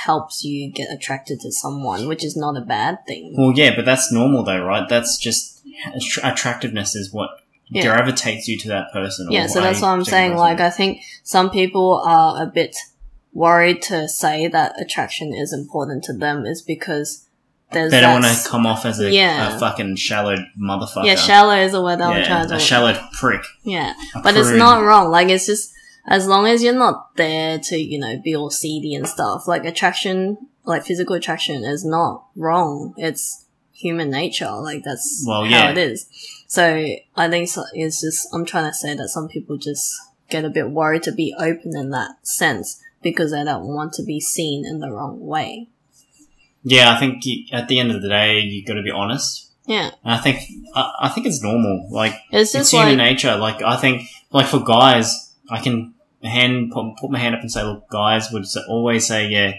helps 0.05 0.43
you 0.45 0.71
get 0.71 0.87
attracted 0.91 1.41
to 1.41 1.51
someone, 1.51 2.07
which 2.07 2.23
is 2.23 2.35
not 2.37 2.55
a 2.57 2.61
bad 2.61 3.05
thing. 3.05 3.35
Well, 3.37 3.51
yeah, 3.53 3.75
but 3.75 3.85
that's 3.85 4.11
normal 4.11 4.43
though, 4.43 4.63
right? 4.63 4.87
That's 4.87 5.17
just 5.17 5.61
attra- 5.93 6.31
attractiveness 6.31 6.95
is 6.95 7.11
what 7.11 7.29
Yeah. 7.69 7.83
gravitates 7.83 8.47
you 8.47 8.57
to 8.59 8.67
that 8.69 8.91
person. 8.93 9.27
Yeah, 9.29 9.47
so 9.47 9.59
that's 9.61 9.81
what 9.81 9.89
I'm 9.89 10.05
saying. 10.05 10.31
person. 10.31 10.39
Like, 10.39 10.59
I 10.61 10.69
think 10.69 11.01
some 11.23 11.49
people 11.49 12.01
are 12.05 12.41
a 12.43 12.45
bit 12.45 12.75
worried 13.33 13.81
to 13.83 14.07
say 14.07 14.47
that 14.47 14.79
attraction 14.79 15.33
is 15.33 15.51
important 15.53 16.03
to 16.05 16.13
them 16.13 16.45
is 16.45 16.61
because 16.61 17.25
there's 17.71 17.91
they 17.91 18.01
don't 18.01 18.21
want 18.21 18.25
to 18.37 18.47
come 18.49 18.65
off 18.67 18.85
as 18.85 18.99
a, 18.99 19.11
Yeah. 19.11 19.55
a 19.55 19.59
fucking 19.59 19.95
shallow 19.95 20.35
motherfucker. 20.61 21.05
Yeah, 21.05 21.15
shallow 21.15 21.55
is 21.55 21.71
the 21.71 21.81
word 21.81 21.99
I'm 22.01 22.17
Yeah, 22.19 22.27
trying 22.27 22.47
to 22.49 22.55
a 22.55 22.59
shallow 22.59 22.93
prick. 23.19 23.41
Yeah. 23.63 23.93
A 24.15 24.21
But 24.21 24.37
it's 24.37 24.51
not 24.51 24.83
wrong. 24.83 25.09
Like 25.09 25.29
it's 25.29 25.47
just 25.47 25.73
as 26.07 26.27
long 26.27 26.45
as 26.45 26.61
you're 26.61 26.73
not 26.75 27.15
there 27.15 27.57
to, 27.57 27.77
you 27.77 27.97
know, 27.99 28.19
be 28.23 28.35
all 28.35 28.51
seedy 28.51 28.93
and 28.93 29.07
stuff. 29.07 29.47
Like 29.47 29.65
attraction, 29.65 30.37
like 30.65 30.85
physical 30.85 31.15
attraction 31.15 31.63
is 31.63 31.83
not 31.83 32.25
wrong. 32.35 32.93
It's 32.97 33.45
human 33.71 34.11
nature. 34.11 34.51
Like 34.51 34.83
that's 34.83 35.23
Well, 35.27 35.45
how 35.45 35.49
yeah. 35.49 35.71
it 35.71 35.77
is. 35.79 36.07
So 36.47 36.85
I 37.15 37.27
think 37.29 37.49
it's 37.73 38.01
just 38.01 38.27
I'm 38.31 38.45
trying 38.45 38.69
to 38.69 38.73
say 38.75 38.93
that 38.95 39.09
some 39.09 39.27
people 39.27 39.57
just 39.57 39.91
get 40.29 40.45
a 40.45 40.49
bit 40.49 40.69
worried 40.69 41.03
to 41.03 41.11
be 41.11 41.33
open 41.39 41.75
in 41.75 41.89
that 41.89 42.11
sense 42.27 42.79
because 43.03 43.31
they 43.31 43.43
don't 43.43 43.67
want 43.67 43.93
to 43.93 44.03
be 44.03 44.19
seen 44.19 44.65
in 44.65 44.79
the 44.79 44.89
wrong 44.89 45.19
way. 45.19 45.69
Yeah, 46.63 46.91
I 46.91 46.99
think 46.99 47.25
you, 47.25 47.45
at 47.51 47.67
the 47.67 47.79
end 47.79 47.91
of 47.91 48.01
the 48.01 48.09
day, 48.09 48.39
you've 48.39 48.65
got 48.65 48.75
to 48.75 48.81
be 48.81 48.91
honest. 48.91 49.51
Yeah. 49.65 49.91
And 50.03 50.13
I 50.13 50.17
think 50.17 50.39
I, 50.73 50.91
I 51.01 51.09
think 51.09 51.27
it's 51.27 51.41
normal. 51.43 51.87
Like 51.91 52.15
It's 52.31 52.55
it's 52.55 52.71
human 52.71 52.97
like 52.97 52.97
nature. 52.97 53.35
Like 53.37 53.61
I 53.61 53.77
think, 53.77 54.07
like 54.31 54.47
for 54.47 54.59
guys, 54.59 55.33
I 55.49 55.59
can 55.59 55.93
hand 56.23 56.71
put, 56.71 56.95
put 56.99 57.11
my 57.11 57.19
hand 57.19 57.35
up 57.35 57.41
and 57.41 57.51
say, 57.51 57.63
look, 57.63 57.89
guys 57.89 58.31
would 58.31 58.45
always 58.67 59.05
say, 59.07 59.27
yeah, 59.27 59.53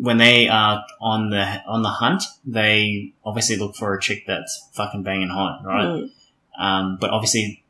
when 0.00 0.18
they 0.18 0.48
are 0.48 0.84
on 1.00 1.30
the 1.30 1.62
on 1.66 1.82
the 1.82 1.88
hunt, 1.88 2.24
they 2.44 3.12
obviously 3.24 3.56
look 3.56 3.76
for 3.76 3.94
a 3.94 4.00
chick 4.00 4.24
that's 4.26 4.68
fucking 4.74 5.02
banging 5.02 5.28
hot, 5.28 5.62
right? 5.64 5.86
mm, 5.86 6.10
Um, 6.58 6.98
but 7.00 7.10
obviously, 7.10 7.64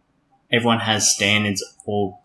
everyone 0.51 0.81
has 0.81 1.13
standards 1.13 1.65
or 1.85 2.19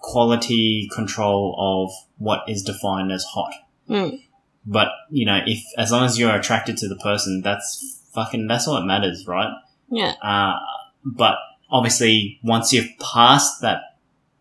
quality 0.00 0.88
control 0.94 1.54
of 1.58 1.90
what 2.18 2.40
is 2.48 2.62
defined 2.62 3.12
as 3.12 3.24
hot. 3.24 3.52
mm, 3.88 4.20
But 4.66 4.88
you 5.10 5.26
know, 5.26 5.40
if 5.46 5.62
as 5.76 5.92
long 5.92 6.04
as 6.04 6.18
you're 6.18 6.34
attracted 6.34 6.76
to 6.78 6.88
the 6.88 6.96
person, 6.96 7.42
that's 7.42 8.00
fucking 8.14 8.46
that's 8.48 8.66
all 8.68 8.74
that 8.76 8.86
matters, 8.86 9.26
right? 9.26 9.52
yeah. 9.90 10.12
Uh, 10.22 10.58
but 11.04 11.36
obviously, 11.70 12.38
once 12.42 12.72
you've 12.72 12.90
passed 13.00 13.60
that 13.62 13.80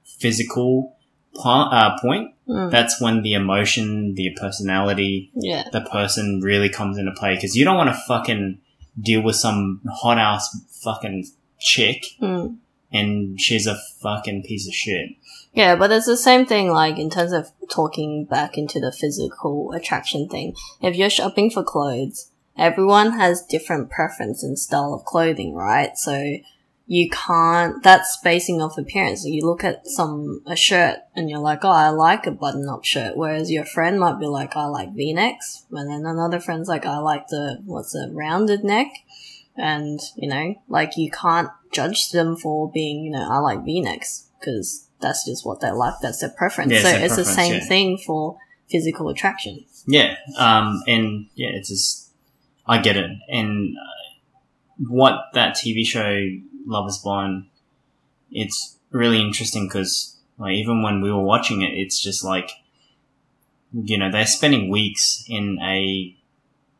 physical 0.05 0.95
pa- 1.35 1.69
uh, 1.69 1.99
point, 2.01 2.33
Mm, 2.47 2.71
that's 2.71 3.01
when 3.01 3.23
the 3.23 3.33
emotion, 3.33 4.15
the 4.15 4.29
personality, 4.39 5.29
yeah. 5.35 5.65
the 5.73 5.81
person 5.81 6.39
really 6.39 6.69
comes 6.69 6.97
into 6.97 7.11
play. 7.11 7.35
Because 7.35 7.57
you 7.57 7.65
don't 7.65 7.75
want 7.75 7.89
to 7.89 8.01
fucking 8.07 8.59
deal 9.01 9.21
with 9.21 9.35
some 9.35 9.81
hot 10.01 10.17
ass 10.17 10.57
fucking 10.81 11.25
chick 11.59 12.05
Mm. 12.21 12.55
and 12.93 13.37
she's 13.37 13.67
a 13.67 13.75
fucking 14.01 14.43
piece 14.43 14.65
of 14.65 14.73
shit. 14.73 15.09
Yeah, 15.57 15.75
but 15.75 15.91
it's 15.91 16.05
the 16.05 16.17
same 16.17 16.45
thing, 16.45 16.69
like, 16.69 16.99
in 16.99 17.09
terms 17.09 17.31
of 17.31 17.51
talking 17.67 18.25
back 18.25 18.59
into 18.59 18.79
the 18.79 18.91
physical 18.91 19.71
attraction 19.71 20.29
thing. 20.29 20.53
If 20.83 20.95
you're 20.95 21.09
shopping 21.09 21.49
for 21.49 21.63
clothes, 21.63 22.29
everyone 22.55 23.13
has 23.13 23.41
different 23.41 23.89
preference 23.89 24.43
and 24.43 24.59
style 24.59 24.93
of 24.93 25.03
clothing, 25.03 25.55
right? 25.55 25.97
So 25.97 26.35
you 26.85 27.09
can't, 27.09 27.81
that's 27.81 28.19
basing 28.23 28.61
off 28.61 28.77
appearance. 28.77 29.25
You 29.25 29.47
look 29.47 29.63
at 29.63 29.87
some, 29.87 30.43
a 30.45 30.55
shirt 30.55 30.99
and 31.15 31.27
you're 31.27 31.39
like, 31.39 31.65
oh, 31.65 31.69
I 31.69 31.89
like 31.89 32.27
a 32.27 32.31
button 32.31 32.69
up 32.69 32.85
shirt. 32.85 33.17
Whereas 33.17 33.49
your 33.49 33.65
friend 33.65 33.99
might 33.99 34.19
be 34.19 34.27
like, 34.27 34.55
I 34.55 34.65
like 34.65 34.93
v-necks. 34.93 35.65
And 35.71 35.89
then 35.89 36.05
another 36.05 36.39
friend's 36.39 36.69
like, 36.69 36.85
I 36.85 36.99
like 36.99 37.29
the, 37.29 37.63
what's 37.65 37.95
a 37.95 38.11
rounded 38.11 38.63
neck. 38.63 38.89
And, 39.55 39.99
you 40.17 40.29
know, 40.29 40.53
like 40.67 40.97
you 40.97 41.09
can't 41.09 41.49
judge 41.71 42.11
them 42.11 42.37
for 42.37 42.71
being, 42.71 43.03
you 43.03 43.09
know, 43.09 43.27
I 43.27 43.39
like 43.39 43.65
v-necks 43.65 44.27
because 44.39 44.86
that's 44.99 45.25
just 45.25 45.45
what 45.45 45.59
they 45.59 45.71
like. 45.71 45.95
That's 46.01 46.19
their 46.19 46.29
preference. 46.29 46.71
Yeah, 46.71 46.81
so 46.81 46.89
it's 46.89 47.15
the 47.15 47.25
same 47.25 47.55
yeah. 47.55 47.67
thing 47.67 47.97
for 47.97 48.37
physical 48.69 49.09
attraction. 49.09 49.65
Yeah, 49.87 50.15
um, 50.37 50.81
and 50.87 51.27
yeah, 51.35 51.49
it's 51.53 51.69
just 51.69 52.11
I 52.65 52.79
get 52.79 52.97
it, 52.97 53.09
and 53.29 53.75
uh, 53.77 54.37
what 54.87 55.27
that 55.33 55.55
TV 55.55 55.85
show 55.85 56.27
Love 56.65 56.87
Is 56.89 56.97
Blind, 56.97 57.45
it's 58.31 58.77
really 58.91 59.21
interesting 59.21 59.67
because 59.67 60.17
like 60.37 60.53
even 60.53 60.81
when 60.83 61.01
we 61.01 61.11
were 61.11 61.23
watching 61.23 61.61
it, 61.61 61.71
it's 61.73 62.01
just 62.01 62.23
like 62.23 62.51
you 63.73 63.97
know 63.97 64.11
they're 64.11 64.25
spending 64.25 64.69
weeks 64.69 65.23
in 65.27 65.59
a 65.61 66.15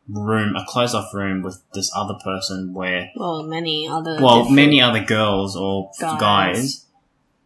room, 0.09 0.55
a 0.55 0.65
closed 0.65 0.95
off 0.95 1.13
room 1.13 1.41
with 1.41 1.61
this 1.73 1.91
other 1.95 2.15
person 2.23 2.73
where 2.73 3.11
Well, 3.15 3.43
many 3.43 3.87
other. 3.87 4.19
well, 4.21 4.49
many 4.49 4.81
other 4.81 5.03
girls 5.03 5.55
or 5.55 5.91
Guys. 5.99 6.19
guys. 6.19 6.85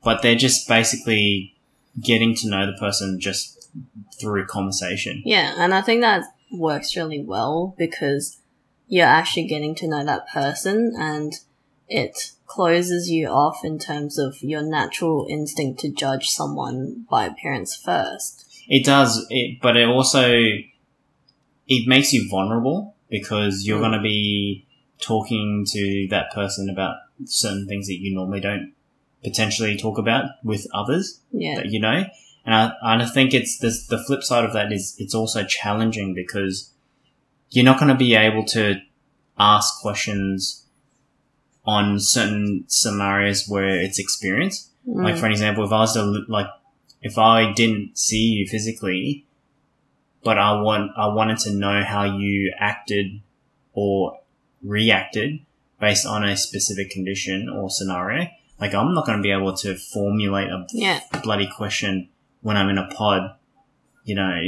But 0.04 0.22
they're 0.22 0.36
just 0.36 0.68
basically 0.68 1.56
getting 2.02 2.36
to 2.36 2.50
know 2.50 2.66
the 2.66 2.78
person 2.78 3.20
just 3.20 3.70
through 4.20 4.46
conversation. 4.48 5.22
Yeah, 5.26 5.54
and 5.58 5.74
I 5.74 5.82
think 5.82 6.02
that 6.02 6.24
works 6.52 6.96
really 6.96 7.24
well 7.24 7.76
because 7.78 8.38
you're 8.88 9.06
actually 9.06 9.48
getting 9.48 9.76
to 9.76 9.88
know 9.88 10.04
that 10.06 10.28
person 10.30 10.94
and 10.98 11.34
it 11.88 12.32
closes 12.46 13.10
you 13.10 13.28
off 13.28 13.64
in 13.64 13.80
terms 13.80 14.18
of 14.18 14.42
your 14.42 14.62
natural 14.62 15.26
instinct 15.30 15.80
to 15.80 15.90
judge 15.90 16.30
someone 16.30 17.06
by 17.10 17.26
appearance 17.26 17.76
first. 17.76 18.46
It 18.68 18.86
does, 18.86 19.26
it, 19.30 19.60
but 19.62 19.78
it 19.78 19.88
also 19.88 20.30
it 21.68 21.88
makes 21.88 22.12
you 22.12 22.30
vulnerable 22.30 22.96
because 23.10 23.66
you're 23.66 23.78
Mm. 23.78 23.82
going 23.82 23.92
to 23.94 24.02
be 24.02 24.66
talking 25.00 25.66
to 25.70 26.08
that 26.10 26.32
person 26.32 26.70
about 26.70 26.96
certain 27.26 27.68
things 27.68 27.88
that 27.88 28.00
you 28.00 28.14
normally 28.14 28.40
don't 28.40 28.74
potentially 29.24 29.78
talk 29.78 29.98
about 29.98 30.26
with 30.44 30.68
others. 30.74 31.20
Yeah. 31.32 31.56
that 31.56 31.66
you 31.68 31.80
know. 31.80 32.06
And 32.44 32.56
I, 32.56 32.72
and 32.82 33.04
I 33.04 33.06
think 33.06 33.34
it's 33.36 33.60
this, 33.60 33.86
the 33.86 34.04
flip 34.04 34.24
side 34.24 34.44
of 34.44 34.54
that 34.54 34.72
is 34.72 34.96
it's 34.98 35.14
also 35.14 35.44
challenging 35.44 36.16
because 36.16 36.72
you're 37.52 37.66
not 37.66 37.78
going 37.80 37.90
to 37.90 37.96
be 37.96 38.16
able 38.16 38.46
to 38.46 38.82
ask 39.38 39.80
questions 39.82 40.66
on 41.66 42.00
certain 42.00 42.64
scenarios 42.68 43.48
where 43.48 43.68
it's 43.68 44.00
experience. 44.00 44.70
Like 44.86 45.16
Mm. 45.16 45.20
for 45.20 45.26
an 45.28 45.32
example, 45.32 45.64
if 45.64 45.72
I 45.72 45.80
was 45.82 45.94
to 45.94 46.24
like, 46.28 46.48
if 47.04 47.18
I 47.20 47.54
didn't 47.54 47.98
see 47.98 48.26
you 48.26 48.48
physically, 48.48 49.26
but 50.24 50.40
I 50.40 50.60
want 50.62 50.92
I 50.98 51.08
wanted 51.08 51.38
to 51.40 51.54
know 51.54 51.84
how 51.84 52.04
you 52.04 52.52
acted 52.58 53.22
or 53.74 54.20
reacted 54.64 55.40
based 55.80 56.06
on 56.06 56.24
a 56.24 56.36
specific 56.36 56.90
condition 56.90 57.48
or 57.50 57.70
scenario. 57.70 58.28
Like 58.62 58.74
I'm 58.76 58.94
not 58.94 59.06
going 59.08 59.18
to 59.18 59.24
be 59.24 59.32
able 59.32 59.54
to 59.58 59.76
formulate 59.76 60.50
a 60.50 60.66
yeah. 60.72 61.02
bloody 61.24 61.50
question 61.58 62.10
when 62.42 62.56
I'm 62.58 62.70
in 62.70 62.78
a 62.78 62.88
pod, 62.88 63.36
you 64.06 64.16
know, 64.16 64.40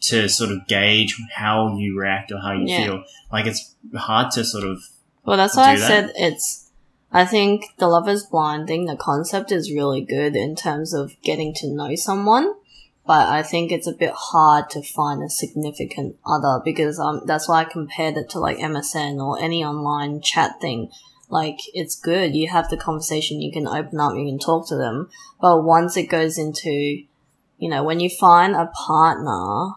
to 0.00 0.28
sort 0.28 0.50
of 0.50 0.66
gauge 0.66 1.16
how 1.34 1.76
you 1.76 1.98
react 1.98 2.32
or 2.32 2.40
how 2.40 2.52
you 2.52 2.64
Yeah. 2.66 2.84
feel. 2.84 3.04
Like 3.30 3.46
it's 3.46 3.74
hard 3.94 4.30
to 4.32 4.44
sort 4.44 4.64
of 4.64 4.78
Well, 5.24 5.36
that's 5.36 5.56
why 5.56 5.72
I 5.72 5.76
that. 5.76 5.86
said 5.86 6.12
it's. 6.16 6.64
I 7.10 7.24
think 7.24 7.64
the 7.78 7.88
Love 7.88 8.06
is 8.08 8.24
Blind 8.24 8.66
thing, 8.66 8.84
the 8.84 8.96
concept 8.96 9.50
is 9.50 9.72
really 9.72 10.02
good 10.02 10.36
in 10.36 10.54
terms 10.54 10.92
of 10.92 11.16
getting 11.22 11.54
to 11.54 11.66
know 11.66 11.94
someone, 11.94 12.52
but 13.06 13.28
I 13.28 13.42
think 13.42 13.72
it's 13.72 13.86
a 13.86 13.92
bit 13.94 14.12
hard 14.14 14.68
to 14.70 14.82
find 14.82 15.22
a 15.22 15.30
significant 15.30 16.16
other 16.26 16.60
because 16.62 16.98
um, 17.00 17.22
that's 17.24 17.48
why 17.48 17.60
I 17.60 17.64
compared 17.64 18.18
it 18.18 18.28
to 18.30 18.38
like 18.38 18.58
MSN 18.58 19.24
or 19.24 19.40
any 19.42 19.64
online 19.64 20.20
chat 20.20 20.60
thing. 20.60 20.90
Like, 21.30 21.58
it's 21.74 21.94
good. 21.94 22.34
You 22.34 22.48
have 22.48 22.70
the 22.70 22.76
conversation, 22.76 23.42
you 23.42 23.52
can 23.52 23.68
open 23.68 24.00
up, 24.00 24.16
you 24.16 24.24
can 24.24 24.38
talk 24.38 24.66
to 24.68 24.76
them. 24.76 25.10
But 25.40 25.62
once 25.62 25.96
it 25.96 26.04
goes 26.04 26.38
into, 26.38 26.70
you 26.70 27.68
know, 27.68 27.82
when 27.84 28.00
you 28.00 28.08
find 28.08 28.54
a 28.54 28.66
partner, 28.66 29.74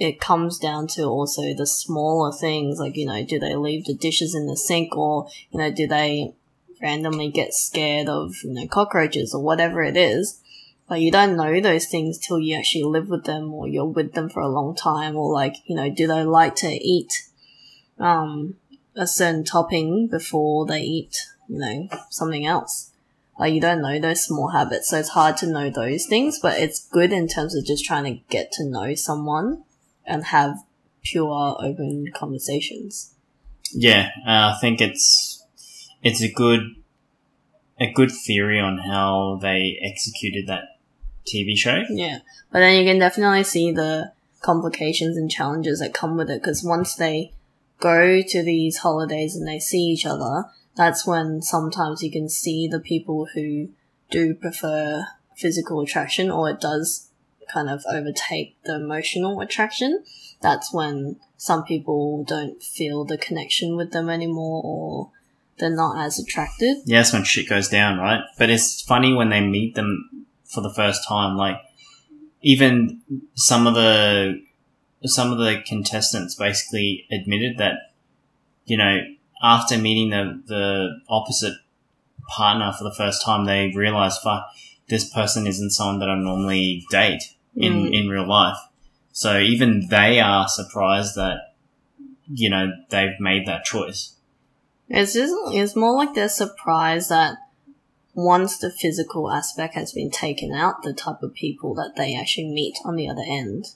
it 0.00 0.18
comes 0.18 0.58
down 0.58 0.86
to 0.86 1.04
also 1.04 1.54
the 1.54 1.66
smaller 1.66 2.32
things 2.32 2.78
like 2.78 2.96
you 2.96 3.04
know 3.04 3.22
do 3.22 3.38
they 3.38 3.54
leave 3.54 3.84
the 3.84 3.94
dishes 3.94 4.34
in 4.34 4.46
the 4.46 4.56
sink 4.56 4.96
or 4.96 5.28
you 5.50 5.58
know 5.58 5.70
do 5.70 5.86
they 5.86 6.32
randomly 6.80 7.30
get 7.30 7.52
scared 7.52 8.08
of 8.08 8.34
you 8.42 8.54
know 8.54 8.66
cockroaches 8.66 9.34
or 9.34 9.42
whatever 9.42 9.82
it 9.82 9.96
is 9.96 10.40
like 10.88 11.02
you 11.02 11.12
don't 11.12 11.36
know 11.36 11.60
those 11.60 11.86
things 11.86 12.18
till 12.18 12.40
you 12.40 12.56
actually 12.56 12.82
live 12.82 13.08
with 13.08 13.24
them 13.24 13.52
or 13.52 13.68
you're 13.68 13.84
with 13.84 14.14
them 14.14 14.28
for 14.28 14.40
a 14.40 14.48
long 14.48 14.74
time 14.74 15.14
or 15.14 15.32
like 15.32 15.56
you 15.66 15.76
know 15.76 15.90
do 15.90 16.06
they 16.06 16.24
like 16.24 16.54
to 16.56 16.68
eat 16.68 17.12
um 17.98 18.56
a 19.00 19.06
certain 19.06 19.44
topping 19.44 20.06
before 20.06 20.66
they 20.66 20.80
eat 20.80 21.26
you 21.48 21.58
know 21.58 21.88
something 22.10 22.46
else 22.46 22.92
like 23.38 23.52
you 23.52 23.60
don't 23.60 23.80
know 23.80 23.98
those 23.98 24.22
small 24.22 24.48
habits 24.48 24.90
so 24.90 24.98
it's 24.98 25.10
hard 25.10 25.36
to 25.36 25.46
know 25.46 25.70
those 25.70 26.06
things 26.06 26.38
but 26.40 26.58
it's 26.58 26.86
good 26.88 27.12
in 27.12 27.26
terms 27.26 27.56
of 27.56 27.64
just 27.64 27.84
trying 27.84 28.04
to 28.04 28.22
get 28.28 28.52
to 28.52 28.64
know 28.64 28.94
someone 28.94 29.64
and 30.06 30.24
have 30.24 30.58
pure 31.02 31.56
open 31.60 32.06
conversations. 32.14 33.14
yeah. 33.72 34.10
Uh, 34.26 34.54
I 34.54 34.58
think 34.60 34.80
it's 34.80 35.44
it's 36.02 36.22
a 36.22 36.30
good 36.30 36.74
a 37.78 37.90
good 37.92 38.10
theory 38.10 38.60
on 38.60 38.78
how 38.78 39.38
they 39.40 39.78
executed 39.82 40.46
that 40.48 40.78
TV 41.26 41.56
show. 41.56 41.84
Yeah. 41.88 42.18
But 42.52 42.60
then 42.60 42.78
you 42.78 42.84
can 42.84 42.98
definitely 42.98 43.44
see 43.44 43.72
the 43.72 44.12
complications 44.42 45.16
and 45.16 45.30
challenges 45.30 45.80
that 45.80 45.94
come 45.94 46.16
with 46.16 46.30
it 46.30 46.42
because 46.42 46.62
once 46.62 46.94
they 46.94 47.32
go 47.80 48.22
to 48.22 48.42
these 48.42 48.78
holidays 48.78 49.34
and 49.34 49.46
they 49.46 49.58
see 49.58 49.82
each 49.82 50.06
other, 50.06 50.44
that's 50.76 51.06
when 51.06 51.42
sometimes 51.42 52.02
you 52.02 52.10
can 52.10 52.28
see 52.28 52.68
the 52.68 52.80
people 52.80 53.28
who 53.34 53.68
do 54.10 54.34
prefer 54.34 55.04
physical 55.36 55.80
attraction 55.80 56.30
or 56.30 56.50
it 56.50 56.60
does 56.60 57.08
kind 57.52 57.68
of 57.68 57.82
overtake 57.90 58.56
the 58.64 58.76
emotional 58.76 59.40
attraction. 59.40 60.04
That's 60.40 60.72
when 60.72 61.16
some 61.36 61.64
people 61.64 62.24
don't 62.24 62.62
feel 62.62 63.04
the 63.04 63.18
connection 63.18 63.76
with 63.76 63.92
them 63.92 64.08
anymore 64.08 64.62
or 64.64 65.10
they're 65.58 65.74
not 65.74 65.98
as 66.04 66.18
attracted. 66.18 66.78
Yeah, 66.84 67.04
when 67.12 67.24
shit 67.24 67.48
goes 67.48 67.68
down, 67.68 67.98
right? 67.98 68.22
But 68.38 68.50
it's 68.50 68.80
funny 68.80 69.12
when 69.12 69.30
they 69.30 69.40
meet 69.40 69.74
them 69.74 70.26
for 70.44 70.60
the 70.62 70.72
first 70.72 71.06
time. 71.06 71.36
Like, 71.36 71.58
even 72.42 73.02
some 73.34 73.66
of 73.66 73.74
the 73.74 74.40
some 75.04 75.32
of 75.32 75.38
the 75.38 75.62
contestants 75.66 76.34
basically 76.34 77.06
admitted 77.10 77.58
that, 77.58 77.92
you 78.66 78.76
know, 78.76 79.00
after 79.42 79.78
meeting 79.78 80.10
the 80.10 80.42
the 80.46 81.00
opposite 81.08 81.54
partner 82.28 82.72
for 82.76 82.84
the 82.84 82.94
first 82.94 83.24
time, 83.24 83.44
they 83.44 83.72
realized, 83.74 84.20
fuck, 84.22 84.46
this 84.88 85.08
person 85.08 85.46
isn't 85.46 85.70
someone 85.70 85.98
that 86.00 86.10
I 86.10 86.16
normally 86.16 86.84
date 86.90 87.34
in 87.56 87.72
Mm. 87.86 87.94
in 87.94 88.08
real 88.08 88.28
life. 88.28 88.58
So 89.12 89.38
even 89.38 89.88
they 89.88 90.20
are 90.20 90.46
surprised 90.48 91.16
that, 91.16 91.54
you 92.32 92.48
know, 92.48 92.72
they've 92.90 93.18
made 93.18 93.46
that 93.46 93.64
choice. 93.64 94.14
It's 94.88 95.14
just 95.14 95.34
it's 95.52 95.76
more 95.76 95.94
like 95.94 96.14
they're 96.14 96.28
surprised 96.28 97.08
that 97.10 97.38
once 98.14 98.58
the 98.58 98.70
physical 98.70 99.30
aspect 99.30 99.74
has 99.74 99.92
been 99.92 100.10
taken 100.10 100.52
out, 100.52 100.82
the 100.82 100.92
type 100.92 101.22
of 101.22 101.32
people 101.34 101.74
that 101.74 101.94
they 101.96 102.16
actually 102.16 102.48
meet 102.48 102.76
on 102.84 102.96
the 102.96 103.08
other 103.08 103.24
end. 103.26 103.66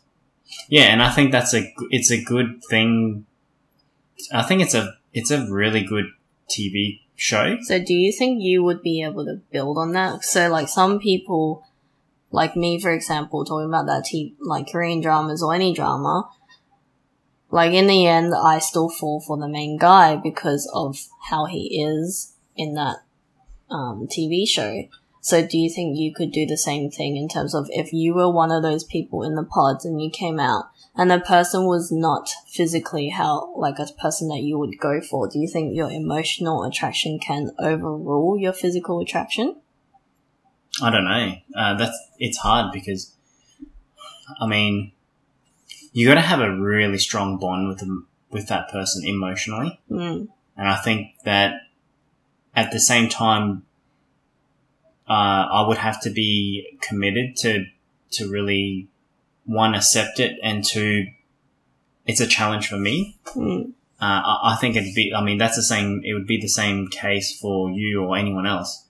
Yeah, 0.68 0.84
and 0.84 1.02
I 1.02 1.10
think 1.10 1.32
that's 1.32 1.54
a 1.54 1.72
it's 1.90 2.10
a 2.10 2.22
good 2.22 2.62
thing. 2.64 3.26
I 4.32 4.42
think 4.42 4.62
it's 4.62 4.74
a 4.74 4.96
it's 5.12 5.30
a 5.30 5.46
really 5.50 5.84
good 5.84 6.06
TV 6.48 7.00
show. 7.16 7.56
So 7.62 7.82
do 7.82 7.94
you 7.94 8.12
think 8.12 8.42
you 8.42 8.62
would 8.62 8.82
be 8.82 9.02
able 9.02 9.24
to 9.24 9.40
build 9.52 9.78
on 9.78 9.92
that? 9.92 10.24
So 10.24 10.48
like 10.48 10.68
some 10.68 10.98
people, 10.98 11.64
like 12.30 12.56
me 12.56 12.80
for 12.80 12.90
example, 12.90 13.44
talking 13.44 13.68
about 13.68 13.86
that 13.86 14.04
t- 14.04 14.34
like 14.40 14.70
Korean 14.70 15.00
dramas 15.00 15.42
or 15.42 15.54
any 15.54 15.74
drama, 15.74 16.28
like 17.50 17.72
in 17.72 17.86
the 17.86 18.06
end 18.06 18.34
I 18.34 18.58
still 18.58 18.88
fall 18.88 19.20
for 19.20 19.36
the 19.36 19.48
main 19.48 19.76
guy 19.76 20.16
because 20.16 20.70
of 20.74 20.98
how 21.30 21.46
he 21.46 21.82
is 21.82 22.34
in 22.56 22.74
that 22.74 22.96
um, 23.70 24.06
TV 24.08 24.46
show. 24.46 24.84
So 25.24 25.40
do 25.44 25.56
you 25.56 25.70
think 25.70 25.96
you 25.96 26.12
could 26.12 26.32
do 26.32 26.44
the 26.44 26.58
same 26.58 26.90
thing 26.90 27.16
in 27.16 27.28
terms 27.30 27.54
of 27.54 27.66
if 27.70 27.94
you 27.94 28.12
were 28.12 28.30
one 28.30 28.52
of 28.52 28.62
those 28.62 28.84
people 28.84 29.22
in 29.22 29.36
the 29.36 29.42
pods 29.42 29.86
and 29.86 29.98
you 29.98 30.10
came 30.10 30.38
out 30.38 30.66
and 30.94 31.10
the 31.10 31.18
person 31.18 31.64
was 31.64 31.90
not 31.90 32.28
physically 32.46 33.08
how 33.08 33.54
like 33.56 33.78
a 33.78 33.86
person 33.98 34.28
that 34.28 34.42
you 34.42 34.58
would 34.58 34.78
go 34.78 35.00
for, 35.00 35.26
do 35.26 35.38
you 35.38 35.48
think 35.48 35.74
your 35.74 35.90
emotional 35.90 36.62
attraction 36.62 37.18
can 37.18 37.52
overrule 37.58 38.38
your 38.38 38.52
physical 38.52 39.00
attraction? 39.00 39.56
I 40.82 40.90
don't 40.90 41.06
know. 41.06 41.36
Uh, 41.56 41.74
that's 41.78 41.98
it's 42.18 42.36
hard 42.36 42.70
because, 42.70 43.14
I 44.38 44.46
mean, 44.46 44.92
you 45.94 46.06
got 46.06 46.16
to 46.16 46.20
have 46.20 46.40
a 46.40 46.54
really 46.54 46.98
strong 46.98 47.38
bond 47.38 47.66
with 47.66 47.78
them 47.78 48.08
with 48.30 48.48
that 48.48 48.68
person 48.68 49.06
emotionally, 49.06 49.80
Mm. 49.90 50.28
and 50.58 50.68
I 50.68 50.76
think 50.76 51.14
that 51.24 51.54
at 52.54 52.72
the 52.72 52.80
same 52.80 53.08
time, 53.08 53.62
uh, 55.08 55.46
I 55.52 55.64
would 55.66 55.78
have 55.78 56.00
to 56.02 56.10
be 56.10 56.78
committed 56.80 57.36
to 57.38 57.66
to 58.12 58.30
really 58.30 58.88
one 59.44 59.74
accept 59.74 60.20
it 60.20 60.38
and 60.42 60.64
two, 60.64 61.06
it's 62.06 62.20
a 62.20 62.26
challenge 62.26 62.68
for 62.68 62.76
me. 62.76 63.18
Mm. 63.26 63.72
Uh, 64.00 64.22
I, 64.24 64.52
I 64.52 64.56
think 64.60 64.76
it'd 64.76 64.94
be. 64.94 65.12
I 65.14 65.22
mean, 65.22 65.38
that's 65.38 65.56
the 65.56 65.62
same. 65.62 66.02
It 66.04 66.14
would 66.14 66.26
be 66.26 66.40
the 66.40 66.48
same 66.48 66.88
case 66.88 67.38
for 67.38 67.70
you 67.70 68.02
or 68.04 68.16
anyone 68.16 68.46
else, 68.46 68.84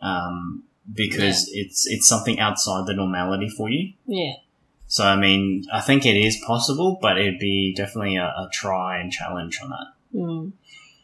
um, 0.00 0.64
because 0.92 1.48
it's 1.52 1.86
it's 1.86 2.08
something 2.08 2.40
outside 2.40 2.86
the 2.86 2.94
normality 2.94 3.48
for 3.48 3.70
you. 3.70 3.92
Yeah. 4.06 4.34
So 4.88 5.06
I 5.06 5.16
mean, 5.16 5.64
I 5.72 5.80
think 5.80 6.04
it 6.04 6.16
is 6.16 6.42
possible, 6.46 6.98
but 7.00 7.18
it'd 7.18 7.38
be 7.38 7.72
definitely 7.74 8.16
a, 8.16 8.24
a 8.24 8.48
try 8.52 9.00
and 9.00 9.10
challenge 9.10 9.58
on 9.62 9.70
that. 9.70 10.18
Mm. 10.18 10.52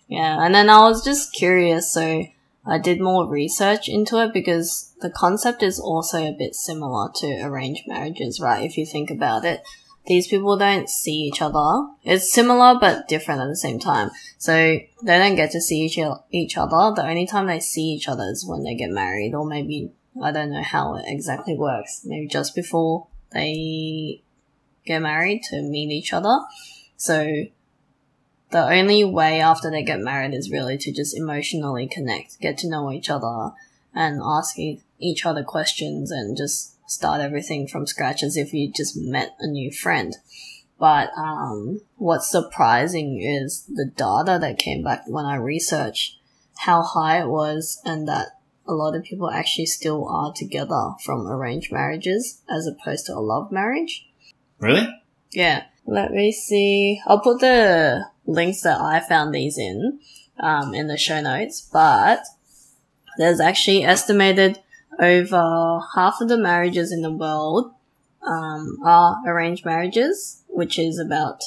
Yeah, 0.09 0.45
and 0.45 0.55
then 0.55 0.69
I 0.69 0.81
was 0.81 1.05
just 1.05 1.33
curious, 1.33 1.93
so 1.93 2.27
I 2.69 2.79
did 2.79 3.01
more 3.01 3.27
research 3.27 3.89
into 3.89 4.23
it 4.23 4.33
because 4.33 4.93
the 5.01 5.11
concept 5.11 5.63
is 5.63 5.81
also 5.81 6.19
a 6.19 6.37
bit 6.39 6.55
similar 6.55 7.11
to 7.17 7.41
arranged 7.43 7.85
marriages, 7.87 8.41
right? 8.41 8.65
If 8.65 8.77
you 8.77 8.85
think 8.85 9.11
about 9.11 9.45
it, 9.45 9.63
these 10.07 10.27
people 10.27 10.57
don't 10.57 10.89
see 10.89 11.23
each 11.23 11.43
other. 11.43 11.87
It's 12.03 12.33
similar 12.33 12.79
but 12.79 13.09
different 13.09 13.41
at 13.41 13.49
the 13.49 13.57
same 13.57 13.79
time. 13.79 14.11
So 14.39 14.53
they 14.53 15.19
don't 15.19 15.37
get 15.37 15.51
to 15.53 15.61
see 15.61 15.81
each, 15.81 15.99
each 16.31 16.57
other. 16.57 16.95
The 16.95 17.07
only 17.07 17.27
time 17.27 17.47
they 17.47 17.61
see 17.61 17.93
each 17.93 18.09
other 18.09 18.25
is 18.25 18.47
when 18.47 18.63
they 18.65 18.75
get 18.75 18.91
married, 18.91 19.35
or 19.35 19.47
maybe 19.47 19.93
I 20.23 20.33
don't 20.33 20.51
know 20.51 20.63
how 20.63 20.97
it 20.97 21.05
exactly 21.07 21.57
works. 21.57 22.03
Maybe 22.05 22.27
just 22.27 22.55
before 22.55 23.07
they 23.33 24.23
get 24.85 25.01
married 25.01 25.43
to 25.51 25.63
meet 25.63 25.91
each 25.91 26.13
other. 26.13 26.41
So 26.97 27.45
the 28.51 28.65
only 28.65 29.05
way 29.05 29.41
after 29.41 29.71
they 29.71 29.83
get 29.83 30.01
married 30.01 30.35
is 30.35 30.51
really 30.51 30.79
to 30.79 30.93
just 30.93 31.17
emotionally 31.17 31.87
connect, 31.87 32.41
get 32.41 32.59
to 32.59 32.69
know 32.69 32.91
each 32.91 33.11
other, 33.11 33.53
and 33.95 34.21
ask 34.25 34.59
e- 34.59 34.83
each 34.99 35.27
other 35.27 35.45
questions 35.45 36.11
and 36.11 36.37
just 36.37 36.75
start 36.89 37.21
everything 37.21 37.69
from 37.69 37.87
scratch 37.87 38.23
as 38.23 38.37
if 38.37 38.55
you 38.55 38.73
just 38.73 38.97
met 38.97 39.37
a 39.41 39.47
new 39.47 39.71
friend. 39.71 40.17
But 40.79 41.11
um, 41.17 41.81
what's 41.97 42.31
surprising 42.31 43.21
is 43.21 43.65
the 43.67 43.85
data 43.85 44.39
that 44.41 44.59
came 44.59 44.83
back 44.83 45.03
when 45.07 45.27
I 45.27 45.35
researched 45.35 46.17
how 46.59 46.83
high 46.83 47.21
it 47.21 47.29
was, 47.29 47.81
and 47.85 48.09
that 48.09 48.29
a 48.67 48.73
lot 48.73 48.97
of 48.97 49.05
people 49.05 49.31
actually 49.31 49.67
still 49.67 50.09
are 50.09 50.33
together 50.33 50.93
from 51.05 51.27
arranged 51.27 51.73
marriages 51.73 52.43
as 52.51 52.67
opposed 52.67 53.07
to 53.07 53.15
a 53.15 53.21
love 53.21 53.53
marriage. 53.53 54.09
Really? 54.59 54.89
Yeah. 55.31 55.65
Let 55.87 56.13
me 56.13 56.33
see. 56.33 57.01
I'll 57.07 57.21
put 57.21 57.41
the 57.41 58.05
links 58.29 58.61
that 58.61 58.81
I 58.81 59.01
found 59.01 59.35
these 59.35 59.59
in 59.59 59.99
um, 60.39 60.75
in 60.75 60.87
the 60.87 60.97
show 60.97 61.21
notes, 61.21 61.61
but 61.61 62.25
there's 63.17 63.41
actually 63.41 63.83
estimated 63.83 64.61
over 65.01 65.81
half 65.97 66.21
of 66.21 66.29
the 66.29 66.39
marriages 66.39 66.93
in 66.93 67.03
the 67.03 67.11
world 67.11 67.73
um, 68.23 68.79
are 68.85 69.17
arranged 69.27 69.65
marriages, 69.65 70.43
which 70.49 70.79
is 70.79 70.99
about 70.99 71.43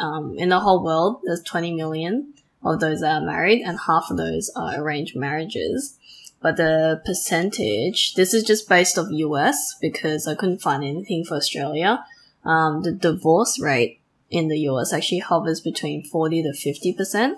um, 0.00 0.36
in 0.38 0.48
the 0.48 0.60
whole 0.60 0.82
world 0.82 1.20
there's 1.24 1.42
20 1.42 1.72
million 1.74 2.34
of 2.64 2.80
those 2.80 3.00
that 3.00 3.22
are 3.22 3.24
married, 3.24 3.62
and 3.62 3.78
half 3.86 4.10
of 4.10 4.16
those 4.16 4.50
are 4.56 4.80
arranged 4.80 5.14
marriages. 5.14 5.96
But 6.42 6.56
the 6.56 7.00
percentage, 7.04 8.14
this 8.14 8.34
is 8.34 8.42
just 8.42 8.68
based 8.68 8.98
off 8.98 9.06
US 9.10 9.76
because 9.80 10.26
I 10.26 10.34
couldn't 10.34 10.60
find 10.60 10.82
anything 10.82 11.24
for 11.24 11.36
Australia 11.36 12.04
um, 12.46 12.82
the 12.82 12.92
divorce 12.92 13.58
rate 13.60 14.00
in 14.30 14.48
the 14.48 14.58
US 14.70 14.92
actually 14.92 15.20
hovers 15.20 15.60
between 15.60 16.02
40 16.04 16.42
to 16.42 16.48
50%. 16.50 17.34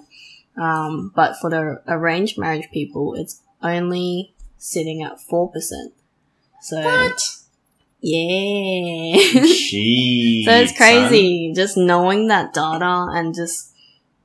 Um, 0.57 1.13
but 1.15 1.37
for 1.41 1.51
the 1.51 1.83
arranged 1.87 2.39
marriage 2.39 2.69
people, 2.73 3.15
it's 3.15 3.43
only 3.63 4.35
sitting 4.57 5.03
at 5.03 5.19
4%. 5.19 5.51
So, 6.61 6.81
yeah. 8.01 9.17
Jeez. 9.17 10.45
so 10.45 10.53
it's 10.53 10.77
son. 10.77 10.77
crazy 10.77 11.53
just 11.55 11.77
knowing 11.77 12.29
that 12.29 12.53
data 12.53 13.07
and 13.11 13.35
just 13.35 13.73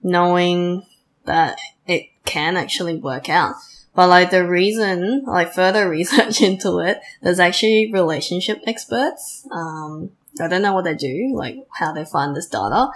knowing 0.01 0.85
that 1.25 1.57
it 1.87 2.07
can 2.25 2.57
actually 2.57 2.95
work 2.95 3.29
out. 3.29 3.55
But 3.95 4.09
like 4.09 4.31
the 4.31 4.47
reason, 4.47 5.23
like 5.25 5.53
further 5.53 5.89
research 5.97 6.41
into 6.41 6.79
it, 6.79 6.99
there's 7.21 7.39
actually 7.39 7.91
relationship 7.91 8.61
experts. 8.65 9.47
Um, 9.51 10.11
I 10.39 10.47
don't 10.47 10.61
know 10.61 10.73
what 10.73 10.85
they 10.85 10.95
do, 10.95 11.33
like 11.35 11.57
how 11.79 11.93
they 11.93 12.05
find 12.05 12.35
this 12.35 12.47
data, 12.47 12.87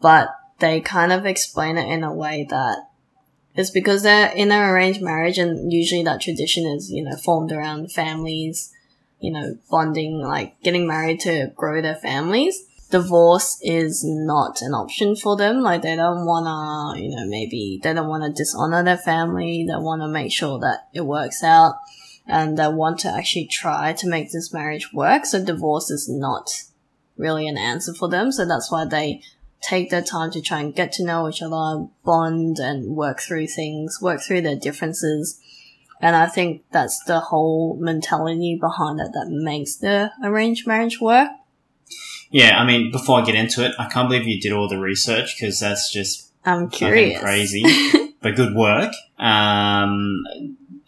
but 0.00 0.28
they 0.58 0.80
kind 0.80 1.12
of 1.12 1.26
explain 1.26 1.78
it 1.78 1.88
in 1.88 2.04
a 2.04 2.12
way 2.12 2.46
that 2.50 2.88
it's 3.54 3.70
because 3.70 4.02
they're 4.02 4.30
in 4.30 4.50
an 4.50 4.70
arranged 4.70 5.02
marriage 5.02 5.38
and 5.38 5.72
usually 5.72 6.02
that 6.04 6.20
tradition 6.20 6.66
is, 6.66 6.90
you 6.90 7.04
know, 7.04 7.16
formed 7.16 7.52
around 7.52 7.92
families, 7.92 8.72
you 9.20 9.30
know, 9.30 9.58
bonding, 9.70 10.18
like 10.20 10.60
getting 10.62 10.86
married 10.86 11.20
to 11.20 11.52
grow 11.54 11.82
their 11.82 11.96
families. 11.96 12.62
Divorce 12.90 13.58
is 13.62 14.02
not 14.04 14.60
an 14.62 14.74
option 14.74 15.16
for 15.16 15.36
them. 15.36 15.60
Like 15.60 15.82
they 15.82 15.96
don't 15.96 16.26
wanna, 16.26 16.98
you 17.00 17.14
know, 17.14 17.26
maybe 17.26 17.80
they 17.82 17.92
don't 17.92 18.08
wanna 18.08 18.30
dishonor 18.30 18.82
their 18.82 18.98
family. 18.98 19.66
They 19.66 19.76
wanna 19.76 20.08
make 20.08 20.32
sure 20.32 20.58
that 20.60 20.88
it 20.94 21.02
works 21.02 21.42
out 21.42 21.76
and 22.26 22.58
they 22.58 22.68
want 22.68 23.00
to 23.00 23.08
actually 23.08 23.46
try 23.46 23.92
to 23.94 24.08
make 24.08 24.30
this 24.30 24.52
marriage 24.52 24.92
work. 24.92 25.26
So 25.26 25.44
divorce 25.44 25.90
is 25.90 26.08
not 26.08 26.50
really 27.16 27.46
an 27.48 27.58
answer 27.58 27.94
for 27.94 28.08
them. 28.08 28.32
So 28.32 28.46
that's 28.46 28.70
why 28.70 28.84
they 28.84 29.22
take 29.62 29.90
their 29.90 30.02
time 30.02 30.30
to 30.32 30.40
try 30.40 30.60
and 30.60 30.74
get 30.74 30.92
to 30.92 31.04
know 31.04 31.28
each 31.28 31.42
other, 31.42 31.86
bond 32.04 32.58
and 32.58 32.96
work 32.96 33.20
through 33.20 33.46
things, 33.46 33.98
work 34.02 34.20
through 34.20 34.42
their 34.42 34.56
differences. 34.56 35.40
And 36.00 36.16
I 36.16 36.26
think 36.26 36.64
that's 36.72 37.02
the 37.04 37.20
whole 37.20 37.76
mentality 37.80 38.58
behind 38.60 38.98
it 39.00 39.12
that 39.12 39.28
makes 39.28 39.76
the 39.76 40.10
arranged 40.22 40.66
marriage 40.66 41.00
work. 41.00 41.30
Yeah, 42.30 42.58
I 42.58 42.66
mean, 42.66 42.90
before 42.90 43.20
I 43.20 43.24
get 43.24 43.36
into 43.36 43.64
it, 43.64 43.72
I 43.78 43.88
can't 43.88 44.08
believe 44.08 44.26
you 44.26 44.40
did 44.40 44.52
all 44.52 44.68
the 44.68 44.78
research 44.78 45.36
because 45.38 45.60
that's 45.60 45.92
just 45.92 46.32
I'm 46.44 46.68
curious. 46.70 47.20
crazy. 47.20 47.62
but 48.22 48.34
good 48.34 48.54
work. 48.54 48.92
Um, 49.18 50.24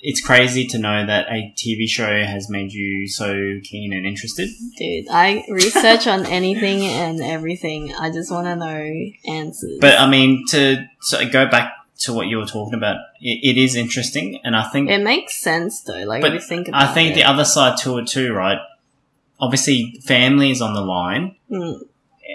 it's 0.06 0.20
crazy 0.20 0.66
to 0.66 0.78
know 0.78 1.06
that 1.06 1.26
a 1.30 1.50
TV 1.56 1.88
show 1.88 2.24
has 2.24 2.50
made 2.50 2.70
you 2.72 3.08
so 3.08 3.58
keen 3.64 3.90
and 3.94 4.04
interested. 4.04 4.50
Dude, 4.76 5.06
I 5.10 5.46
research 5.48 6.06
on 6.06 6.26
anything 6.26 6.82
and 6.82 7.22
everything. 7.22 7.90
I 7.94 8.10
just 8.10 8.30
want 8.30 8.46
to 8.46 8.54
know 8.54 9.10
answers. 9.26 9.78
But 9.80 9.98
I 9.98 10.06
mean, 10.06 10.44
to 10.50 10.86
so 11.00 11.26
go 11.30 11.48
back 11.50 11.72
to 12.00 12.12
what 12.12 12.26
you 12.26 12.36
were 12.36 12.44
talking 12.44 12.74
about, 12.74 12.96
it, 13.22 13.56
it 13.56 13.58
is 13.58 13.76
interesting, 13.76 14.40
and 14.44 14.54
I 14.54 14.64
think 14.68 14.90
it 14.90 15.02
makes 15.02 15.36
sense 15.36 15.80
though. 15.80 16.04
Like, 16.04 16.20
But 16.20 16.34
you 16.34 16.40
think 16.40 16.68
about 16.68 16.82
I 16.82 16.92
think 16.92 17.12
it. 17.12 17.14
the 17.14 17.24
other 17.24 17.46
side 17.46 17.78
to 17.78 17.96
it 17.96 18.06
too, 18.06 18.34
right? 18.34 18.58
Obviously, 19.40 19.98
family 20.04 20.50
is 20.50 20.60
on 20.60 20.74
the 20.74 20.82
line. 20.82 21.36
Mm, 21.50 21.80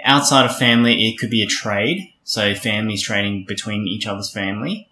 Outside 0.06 0.46
of 0.46 0.56
family, 0.58 1.08
it 1.08 1.20
could 1.20 1.30
be 1.30 1.44
a 1.44 1.48
trade. 1.48 2.14
So 2.24 2.56
families 2.56 3.04
trading 3.04 3.46
between 3.48 3.88
each 3.88 4.08
other's 4.08 4.32
family. 4.32 4.88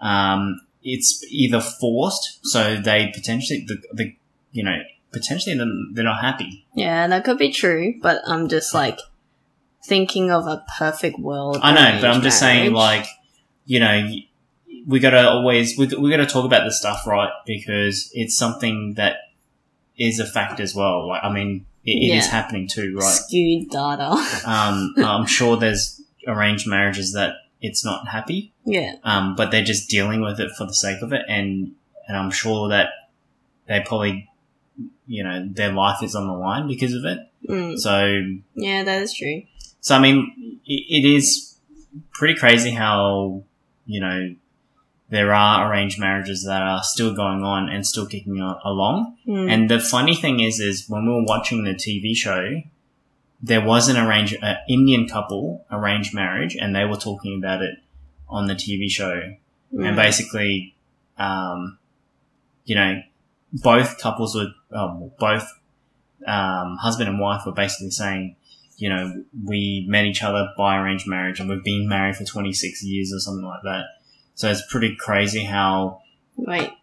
Um, 0.00 0.60
it's 0.82 1.24
either 1.30 1.60
forced, 1.60 2.40
so 2.46 2.76
they 2.76 3.10
potentially 3.14 3.64
the, 3.66 3.76
the 3.92 4.14
you 4.52 4.62
know 4.62 4.78
potentially 5.12 5.56
they're, 5.56 5.66
they're 5.94 6.04
not 6.04 6.20
happy. 6.20 6.66
yeah, 6.74 7.06
that 7.06 7.24
could 7.24 7.38
be 7.38 7.50
true, 7.52 7.94
but 8.02 8.20
I'm 8.26 8.48
just 8.48 8.74
like 8.74 8.98
thinking 9.84 10.30
of 10.30 10.46
a 10.46 10.64
perfect 10.78 11.18
world. 11.18 11.58
I 11.62 11.72
know, 11.72 12.00
but 12.00 12.10
I'm 12.10 12.22
just 12.22 12.38
saying, 12.38 12.72
like, 12.72 13.06
you 13.64 13.80
know, 13.80 14.08
we 14.86 15.00
gotta 15.00 15.28
always 15.28 15.76
we 15.78 15.86
we 15.86 16.10
gotta 16.10 16.26
talk 16.26 16.44
about 16.44 16.64
this 16.64 16.78
stuff, 16.78 17.06
right? 17.06 17.30
Because 17.46 18.10
it's 18.14 18.36
something 18.36 18.94
that 18.94 19.16
is 19.98 20.20
a 20.20 20.26
fact 20.26 20.60
as 20.60 20.74
well. 20.74 21.08
Like, 21.08 21.24
I 21.24 21.32
mean, 21.32 21.66
it, 21.84 21.90
it 22.10 22.16
is 22.16 22.26
Yeah. 22.26 22.30
happening 22.30 22.68
too, 22.68 22.94
right? 22.96 23.04
skewed 23.04 23.70
data. 23.70 24.10
Um, 24.46 24.94
I'm 24.98 25.26
sure 25.26 25.56
there's 25.56 26.00
arranged 26.26 26.66
marriages 26.68 27.12
that 27.14 27.34
it's 27.60 27.84
not 27.84 28.08
happy, 28.08 28.52
yeah, 28.64 28.94
um, 29.04 29.34
but 29.36 29.50
they're 29.50 29.64
just 29.64 29.88
dealing 29.88 30.20
with 30.20 30.38
it 30.40 30.50
for 30.56 30.64
the 30.66 30.74
sake 30.74 31.02
of 31.02 31.12
it, 31.12 31.22
and 31.28 31.72
and 32.06 32.16
I'm 32.16 32.30
sure 32.30 32.68
that 32.70 32.88
they 33.66 33.80
probably, 33.80 34.28
you 35.06 35.22
know, 35.24 35.46
their 35.52 35.72
life 35.72 36.02
is 36.02 36.14
on 36.14 36.26
the 36.26 36.32
line 36.32 36.66
because 36.68 36.94
of 36.94 37.04
it. 37.04 37.18
mm, 37.48 37.78
So, 37.78 38.22
yeah, 38.54 38.82
that 38.84 39.02
is 39.02 39.12
true. 39.12 39.42
so 39.80 39.94
I 39.96 40.00
mean, 40.00 40.58
it, 40.64 40.82
it 40.88 41.04
is 41.16 41.56
pretty 42.12 42.34
crazy 42.38 42.70
how 42.70 43.42
you 43.86 44.00
know 44.00 44.34
there 45.10 45.32
are 45.32 45.70
arranged 45.72 45.98
marriages 45.98 46.44
that 46.44 46.62
are 46.62 46.82
still 46.82 47.14
going 47.14 47.42
on 47.42 47.68
and 47.70 47.86
still 47.86 48.06
kicking 48.06 48.38
along. 48.64 49.16
Mm, 49.26 49.50
And 49.50 49.70
the 49.70 49.80
funny 49.80 50.14
thing 50.14 50.40
is, 50.40 50.60
is 50.60 50.86
when 50.88 51.06
we 51.06 51.12
were 51.12 51.24
watching 51.24 51.64
the 51.64 51.72
TV 51.74 52.14
show, 52.14 52.60
there 53.42 53.64
was 53.64 53.88
an 53.88 53.96
arranged 53.96 54.36
uh, 54.42 54.56
Indian 54.68 55.08
couple 55.08 55.64
arranged 55.70 56.14
marriage, 56.14 56.56
and 56.56 56.74
they 56.74 56.84
were 56.84 56.96
talking 56.96 57.38
about 57.38 57.62
it 57.62 57.76
on 58.28 58.46
the 58.46 58.54
TV 58.54 58.88
show. 58.90 59.34
mm, 59.72 59.86
And 59.86 59.96
basically, 59.96 60.74
um, 61.18 61.78
you 62.64 62.74
know, 62.74 63.02
both 63.52 63.98
couples 63.98 64.34
were, 64.34 64.48
um, 64.76 65.10
both 65.18 65.48
um, 66.26 66.76
husband 66.76 67.08
and 67.08 67.18
wife 67.18 67.42
were 67.46 67.52
basically 67.52 67.90
saying, 67.90 68.36
you 68.76 68.88
know, 68.88 69.24
we 69.44 69.84
met 69.88 70.04
each 70.04 70.22
other 70.22 70.48
by 70.56 70.76
arranged 70.78 71.06
marriage 71.08 71.40
and 71.40 71.48
we've 71.48 71.64
been 71.64 71.88
married 71.88 72.16
for 72.16 72.24
26 72.24 72.84
years 72.84 73.12
or 73.12 73.18
something 73.18 73.44
like 73.44 73.62
that. 73.64 73.84
So 74.34 74.48
it's 74.50 74.62
pretty 74.70 74.94
crazy 74.94 75.42
how, 75.44 76.02
Wait, 76.36 76.68
are 76.68 76.74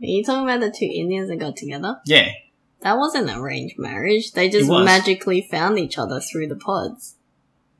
you 0.00 0.22
talking 0.22 0.44
about 0.44 0.60
the 0.60 0.70
two 0.70 0.84
Indians 0.92 1.28
that 1.28 1.36
got 1.38 1.56
together? 1.56 2.00
yeah, 2.06 2.28
That 2.82 2.96
wasn't 2.98 3.30
arranged 3.30 3.78
marriage. 3.78 4.32
They 4.32 4.48
just 4.48 4.68
was. 4.70 4.84
magically 4.84 5.46
found 5.50 5.78
each 5.78 5.98
other 5.98 6.20
through 6.20 6.48
the 6.48 6.56
pods. 6.56 7.16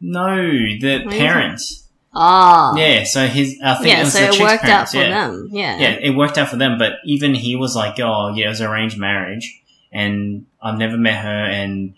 no, 0.00 0.36
the 0.36 1.04
parents. 1.08 1.86
Ah. 2.12 2.74
Yeah, 2.76 3.04
so 3.04 3.26
his, 3.28 3.56
I 3.64 3.74
think 3.74 3.86
it 3.86 3.90
Yeah, 3.90 4.02
was 4.02 4.12
so 4.12 4.18
the 4.20 4.34
it 4.36 4.40
worked 4.40 4.64
out 4.64 4.88
for 4.88 4.96
yeah. 4.96 5.10
them. 5.10 5.48
Yeah. 5.52 5.78
Yeah, 5.78 5.90
it 6.02 6.10
worked 6.16 6.38
out 6.38 6.48
for 6.48 6.56
them, 6.56 6.76
but 6.78 6.94
even 7.04 7.34
he 7.34 7.54
was 7.54 7.76
like, 7.76 8.00
oh, 8.00 8.32
yeah, 8.34 8.46
it 8.46 8.48
was 8.48 8.60
arranged 8.60 8.98
marriage 8.98 9.62
and 9.92 10.46
I've 10.60 10.76
never 10.78 10.96
met 10.96 11.22
her 11.22 11.44
and, 11.44 11.94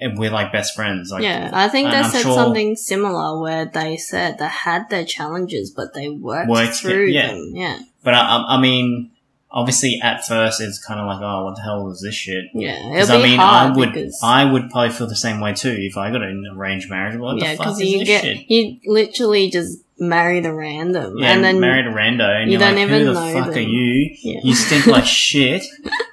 and 0.00 0.18
we're 0.18 0.30
like 0.30 0.50
best 0.50 0.74
friends. 0.74 1.10
Like, 1.12 1.22
yeah, 1.24 1.50
I 1.52 1.68
think 1.68 1.90
they 1.90 1.96
I'm 1.98 2.10
said 2.10 2.22
sure- 2.22 2.34
something 2.34 2.74
similar 2.74 3.38
where 3.38 3.66
they 3.66 3.98
said 3.98 4.38
they 4.38 4.48
had 4.48 4.88
their 4.88 5.04
challenges, 5.04 5.70
but 5.70 5.92
they 5.92 6.08
worked, 6.08 6.48
Worked 6.48 6.70
it, 6.72 6.76
through 6.76 7.06
yeah. 7.08 7.26
them. 7.26 7.52
Yeah, 7.54 7.80
But 8.02 8.14
I, 8.14 8.20
I, 8.20 8.56
I 8.56 8.60
mean, 8.60 9.10
obviously 9.52 10.00
at 10.02 10.24
first 10.26 10.60
it's 10.60 10.78
kind 10.84 11.00
of 11.00 11.06
like, 11.06 11.20
oh, 11.22 11.44
what 11.44 11.56
the 11.56 11.62
hell 11.62 11.90
is 11.90 12.00
this 12.00 12.14
shit? 12.14 12.44
yeah. 12.54 12.88
Because 12.90 13.10
I 13.10 13.22
mean, 13.22 13.38
hard 13.38 13.72
I 13.72 13.76
would, 13.76 13.92
because 13.92 14.20
I 14.22 14.44
would 14.44 14.70
probably 14.70 14.90
feel 14.90 15.06
the 15.08 15.16
same 15.16 15.40
way 15.40 15.54
too 15.54 15.76
if 15.78 15.96
I 15.96 16.10
got 16.10 16.22
an 16.22 16.46
arranged 16.56 16.88
marriage. 16.90 17.18
What 17.18 17.38
yeah, 17.38 17.52
the 17.56 17.62
fuck 17.64 17.72
is 17.72 17.80
you 17.80 17.98
this 18.00 18.08
get 18.08 18.22
shit? 18.24 18.50
you 18.50 18.78
literally 18.86 19.50
just 19.50 19.78
marry 19.98 20.40
the 20.40 20.54
random, 20.54 21.18
Yeah, 21.18 21.34
and 21.34 21.44
then 21.44 21.60
married 21.60 21.86
a 21.86 21.90
rando, 21.90 22.22
and 22.40 22.50
you 22.50 22.58
you're 22.58 22.66
don't 22.66 22.76
like, 22.76 22.84
even 22.88 23.00
who 23.00 23.04
the 23.06 23.12
know 23.12 23.44
fuck 23.44 23.56
are 23.56 23.60
you? 23.60 24.16
yeah. 24.22 24.40
You 24.42 24.54
stink 24.54 24.86
like 24.86 25.04
shit. 25.06 25.64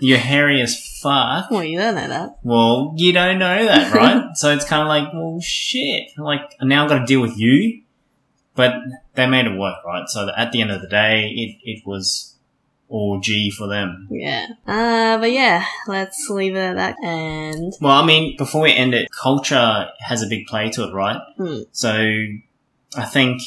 You're 0.02 0.18
hairy 0.18 0.62
as 0.62 1.00
fuck. 1.02 1.50
well, 1.52 1.64
you 1.64 1.78
don't 1.78 1.96
know 1.96 2.08
that. 2.10 2.40
Well, 2.44 2.94
you 2.98 3.14
don't 3.14 3.40
know 3.40 3.66
that, 3.66 3.94
right? 3.96 4.36
so 4.36 4.52
it's 4.54 4.66
kind 4.66 4.82
of 4.82 4.88
like, 4.90 5.14
well, 5.14 5.40
shit. 5.40 6.10
Like, 6.18 6.42
now 6.62 6.84
I've 6.84 6.90
got 6.90 7.00
to 7.00 7.06
deal 7.06 7.22
with 7.22 7.38
you. 7.38 7.84
But 8.56 8.74
they 9.14 9.28
made 9.28 9.46
it 9.46 9.56
work, 9.58 9.86
right? 9.86 10.10
So 10.10 10.28
at 10.36 10.52
the 10.52 10.62
end 10.62 10.72
of 10.72 10.82
the 10.82 10.88
day, 10.88 11.28
it, 11.30 11.58
it 11.64 11.84
was 11.86 12.34
all 12.90 13.20
G 13.20 13.52
for 13.52 13.68
them. 13.68 14.08
Yeah. 14.10 14.48
Uh, 14.66 15.18
but 15.18 15.32
yeah, 15.32 15.66
let's 15.88 16.28
leave 16.30 16.56
it 16.56 16.60
at 16.60 16.76
that. 16.76 16.96
And 17.04 17.74
Well, 17.82 18.02
I 18.02 18.06
mean, 18.06 18.38
before 18.38 18.62
we 18.64 18.72
end 18.74 18.94
it, 18.94 19.10
culture 19.12 19.90
has 20.00 20.22
a 20.24 20.28
big 20.28 20.48
play 20.48 20.70
to 20.72 20.84
it, 20.88 20.94
right? 20.94 21.22
Hmm. 21.38 21.60
So 21.72 21.92
I 22.96 23.06
think 23.06 23.42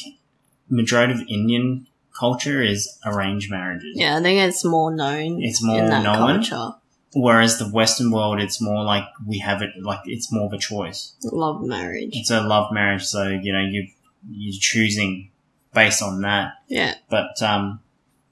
majority 0.69 1.13
of 1.13 1.21
Indian 1.27 1.87
culture 2.17 2.61
is 2.61 2.97
arranged 3.05 3.49
marriages. 3.49 3.93
yeah, 3.95 4.17
I 4.17 4.21
think 4.21 4.39
it's 4.39 4.63
more 4.63 4.93
known. 4.93 5.41
It's 5.41 5.63
more 5.63 5.81
known. 5.81 6.03
culture. 6.43 6.75
Whereas 7.13 7.59
the 7.59 7.65
Western 7.67 8.11
world, 8.11 8.39
it's 8.39 8.61
more 8.61 8.85
like 8.85 9.03
we 9.27 9.39
have 9.39 9.61
it, 9.61 9.71
like 9.81 9.99
it's 10.05 10.31
more 10.31 10.45
of 10.45 10.53
a 10.53 10.57
choice. 10.57 11.13
Love 11.23 11.61
marriage. 11.61 12.11
It's 12.13 12.31
a 12.31 12.39
love 12.39 12.71
marriage, 12.71 13.03
so 13.03 13.27
you 13.27 13.51
know 13.51 13.59
you 13.59 13.87
you're 14.29 14.57
choosing 14.59 15.29
based 15.73 16.01
on 16.01 16.21
that. 16.21 16.53
Yeah. 16.69 16.95
But 17.09 17.41
um, 17.41 17.81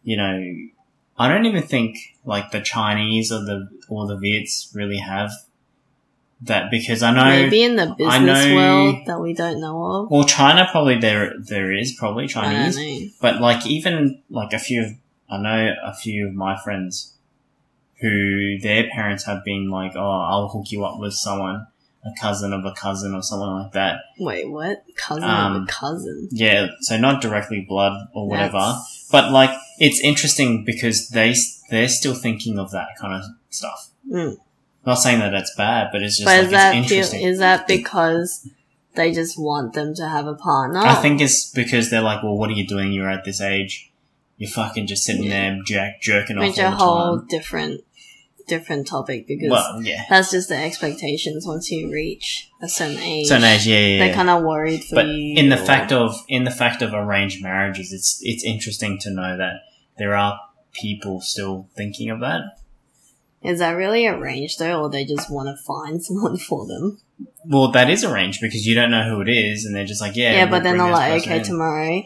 you 0.03 0.15
know, 0.15 0.41
I 1.19 1.27
don't 1.27 1.45
even 1.45 1.63
think 1.63 1.97
like 2.23 2.51
the 2.51 2.61
Chinese 2.61 3.31
or 3.31 3.43
the 3.43 3.67
or 3.89 4.07
the 4.07 4.17
Viets 4.17 4.71
really 4.73 4.97
have 4.99 5.31
that 6.41 6.71
because 6.71 7.03
I 7.03 7.11
know 7.11 7.25
Maybe 7.25 7.61
in 7.63 7.75
the 7.75 7.93
business 7.97 8.45
know- 8.45 8.55
world 8.55 8.95
that 9.07 9.19
we 9.19 9.33
don't 9.33 9.59
know 9.59 9.83
of. 9.83 10.11
well 10.11 10.23
China 10.23 10.67
probably 10.71 10.97
there 10.97 11.33
there 11.37 11.73
is 11.73 11.93
probably 11.99 12.27
Chinese, 12.27 13.13
but 13.21 13.41
like 13.41 13.67
even 13.67 14.21
like 14.29 14.53
a 14.53 14.59
few 14.59 14.83
of 14.83 14.91
I 15.29 15.37
know 15.37 15.73
a 15.83 15.93
few 15.93 16.27
of 16.27 16.33
my 16.33 16.57
friends 16.57 17.13
who 17.99 18.57
their 18.59 18.89
parents 18.89 19.25
have 19.25 19.43
been 19.43 19.69
like, 19.69 19.91
oh, 19.95 20.09
I'll 20.21 20.47
hook 20.47 20.71
you 20.71 20.85
up 20.85 20.99
with 20.99 21.13
someone, 21.13 21.67
a 22.05 22.09
cousin 22.19 22.53
of 22.53 22.63
a 22.65 22.71
cousin 22.71 23.13
or 23.13 23.21
someone 23.21 23.61
like 23.63 23.71
that. 23.73 23.99
Wait, 24.19 24.49
what? 24.49 24.83
Cousin 24.95 25.23
of 25.25 25.29
Um, 25.29 25.63
a 25.63 25.65
cousin. 25.67 26.29
Yeah, 26.31 26.67
so 26.81 26.97
not 26.97 27.21
directly 27.21 27.65
blood 27.67 28.07
or 28.13 28.27
whatever, 28.27 28.57
That's- 28.59 29.07
but 29.11 29.31
like 29.31 29.51
it's 29.79 29.99
interesting 29.99 30.63
because 30.65 31.09
they 31.09 31.35
they're 31.69 31.89
still 31.89 32.15
thinking 32.15 32.57
of 32.57 32.71
that 32.71 32.89
kind 32.99 33.13
of 33.13 33.23
stuff. 33.49 33.89
Mm. 34.09 34.37
Not 34.85 34.95
saying 34.95 35.19
that 35.19 35.33
it's 35.33 35.53
bad, 35.55 35.89
but 35.91 36.01
it's 36.01 36.17
just 36.17 36.25
But 36.25 36.37
like 36.37 36.45
is 36.45 36.51
that 36.51 36.75
interesting. 36.75 37.21
is 37.21 37.39
that 37.39 37.67
because 37.67 38.47
they 38.95 39.11
just 39.11 39.37
want 39.37 39.73
them 39.73 39.93
to 39.95 40.07
have 40.07 40.25
a 40.25 40.33
partner? 40.35 40.79
I 40.79 40.95
think 40.95 41.21
it's 41.21 41.51
because 41.51 41.89
they're 41.89 42.01
like, 42.01 42.23
well, 42.23 42.37
what 42.37 42.49
are 42.49 42.53
you 42.53 42.65
doing? 42.65 42.91
You're 42.93 43.09
at 43.09 43.23
this 43.25 43.41
age. 43.41 43.91
You're 44.37 44.49
fucking 44.49 44.87
just 44.87 45.03
sitting 45.03 45.25
Yeah. 45.25 45.51
there 45.51 45.59
jack 45.65 46.01
jerking 46.01 46.37
off 46.37 46.47
which 46.47 46.57
a 46.59 46.71
whole 46.71 47.17
time. 47.19 47.27
different 47.27 47.81
different 48.49 48.87
topic 48.87 49.27
because 49.27 49.49
Well, 49.51 49.81
yeah, 49.81 50.03
that's 50.09 50.31
just 50.31 50.49
the 50.49 50.57
expectations 50.57 51.45
once 51.47 51.71
you 51.71 51.89
reach 51.91 52.49
a 52.61 52.67
certain 52.67 52.97
age. 52.97 53.27
certain 53.27 53.45
age, 53.45 53.65
yeah, 53.67 53.77
yeah. 53.79 53.99
They're 54.05 54.15
kind 54.15 54.29
of 54.29 54.43
worried 54.43 54.83
for 54.83 54.95
but 54.95 55.07
you. 55.07 55.35
in 55.37 55.49
the 55.49 55.57
fact 55.57 55.91
of 55.93 56.15
in 56.27 56.43
the 56.43 56.51
fact 56.51 56.81
of 56.81 56.93
arranged 56.93 57.41
marriages, 57.41 57.93
it's 57.93 58.19
it's 58.21 58.43
interesting 58.43 58.97
to 59.03 59.09
know 59.11 59.37
that 59.37 59.61
there 59.97 60.15
are 60.15 60.39
people 60.73 61.21
still 61.21 61.67
thinking 61.75 62.09
of 62.09 62.19
that. 62.19 62.41
is 63.41 63.59
that 63.59 63.71
really 63.71 64.05
arranged 64.07 64.59
though, 64.59 64.81
or 64.81 64.89
they 64.89 65.05
just 65.05 65.31
want 65.31 65.47
to 65.49 65.55
find 65.63 66.03
someone 66.07 66.37
for 66.37 66.65
them? 66.67 66.99
Well, 67.45 67.71
that 67.71 67.89
is 67.89 68.03
arranged 68.03 68.39
because 68.41 68.65
you 68.67 68.75
don't 68.75 68.91
know 68.91 69.03
who 69.09 69.21
it 69.21 69.29
is, 69.29 69.65
and 69.65 69.73
they're 69.75 69.85
just 69.93 70.01
like, 70.01 70.15
yeah, 70.15 70.31
Yeah, 70.33 70.43
we'll 70.43 70.51
but 70.59 70.63
then 70.63 70.77
they're 70.77 70.91
like, 70.91 71.21
okay, 71.23 71.37
in. 71.39 71.43
tomorrow, 71.43 72.03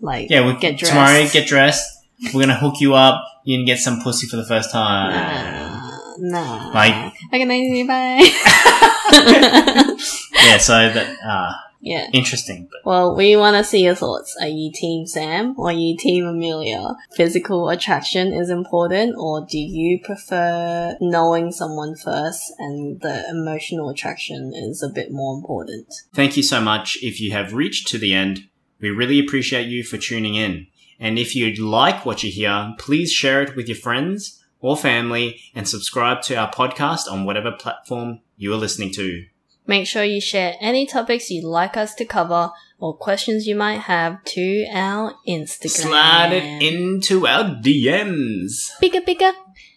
like, 0.00 0.30
yeah, 0.30 0.46
we 0.46 0.54
get 0.58 0.76
dressed. 0.78 0.92
tomorrow 0.92 1.26
get 1.32 1.46
dressed. 1.48 1.84
We're 2.32 2.40
gonna 2.40 2.54
hook 2.58 2.80
you 2.80 2.94
up. 2.94 3.22
You 3.44 3.58
can 3.58 3.66
get 3.66 3.78
some 3.78 4.00
pussy 4.00 4.26
for 4.26 4.36
the 4.36 4.44
first 4.46 4.72
time. 4.72 5.10
Nah, 5.12 5.75
nah. 6.18 6.70
Like- 6.72 7.12
okay, 7.32 7.44
nice, 7.44 7.86
bye. 7.86 8.76
yeah, 10.32 10.58
so 10.58 10.90
that 10.92 11.16
uh, 11.24 11.52
yeah. 11.80 12.08
interesting. 12.12 12.68
But 12.70 12.80
Well, 12.84 13.16
we 13.16 13.36
want 13.36 13.56
to 13.56 13.64
see 13.64 13.84
your 13.84 13.94
thoughts. 13.94 14.36
Are 14.40 14.48
you 14.48 14.72
Team 14.72 15.06
Sam 15.06 15.54
or 15.56 15.68
are 15.68 15.72
you 15.72 15.96
Team 15.96 16.26
Amelia? 16.26 16.96
Physical 17.14 17.68
attraction 17.68 18.32
is 18.32 18.50
important, 18.50 19.14
or 19.18 19.46
do 19.48 19.58
you 19.58 20.00
prefer 20.00 20.96
knowing 21.00 21.52
someone 21.52 21.94
first 21.94 22.52
and 22.58 23.00
the 23.00 23.28
emotional 23.30 23.88
attraction 23.90 24.52
is 24.54 24.82
a 24.82 24.88
bit 24.88 25.12
more 25.12 25.36
important? 25.36 25.86
Thank 26.14 26.36
you 26.36 26.42
so 26.42 26.60
much 26.60 26.98
if 27.02 27.20
you 27.20 27.32
have 27.32 27.54
reached 27.54 27.88
to 27.88 27.98
the 27.98 28.14
end. 28.14 28.48
We 28.80 28.90
really 28.90 29.18
appreciate 29.18 29.68
you 29.68 29.84
for 29.84 29.96
tuning 29.96 30.34
in. 30.34 30.66
And 30.98 31.18
if 31.18 31.36
you 31.36 31.54
like 31.54 32.06
what 32.06 32.22
you 32.22 32.30
hear, 32.30 32.74
please 32.78 33.12
share 33.12 33.42
it 33.42 33.54
with 33.54 33.68
your 33.68 33.76
friends 33.76 34.35
or 34.60 34.76
family 34.76 35.40
and 35.54 35.68
subscribe 35.68 36.22
to 36.22 36.34
our 36.34 36.50
podcast 36.50 37.10
on 37.10 37.24
whatever 37.24 37.52
platform 37.52 38.20
you 38.36 38.52
are 38.52 38.56
listening 38.56 38.92
to. 38.92 39.24
Make 39.66 39.86
sure 39.86 40.04
you 40.04 40.20
share 40.20 40.54
any 40.60 40.86
topics 40.86 41.30
you'd 41.30 41.44
like 41.44 41.76
us 41.76 41.94
to 41.96 42.04
cover 42.04 42.50
or 42.78 42.96
questions 42.96 43.46
you 43.46 43.56
might 43.56 43.80
have 43.80 44.22
to 44.24 44.66
our 44.72 45.14
Instagram. 45.26 45.70
Slide 45.70 46.32
it 46.32 46.62
into 46.62 47.26
our 47.26 47.44
DMs. 47.44 48.78
Bigger, 48.80 49.00
bigger. 49.00 49.32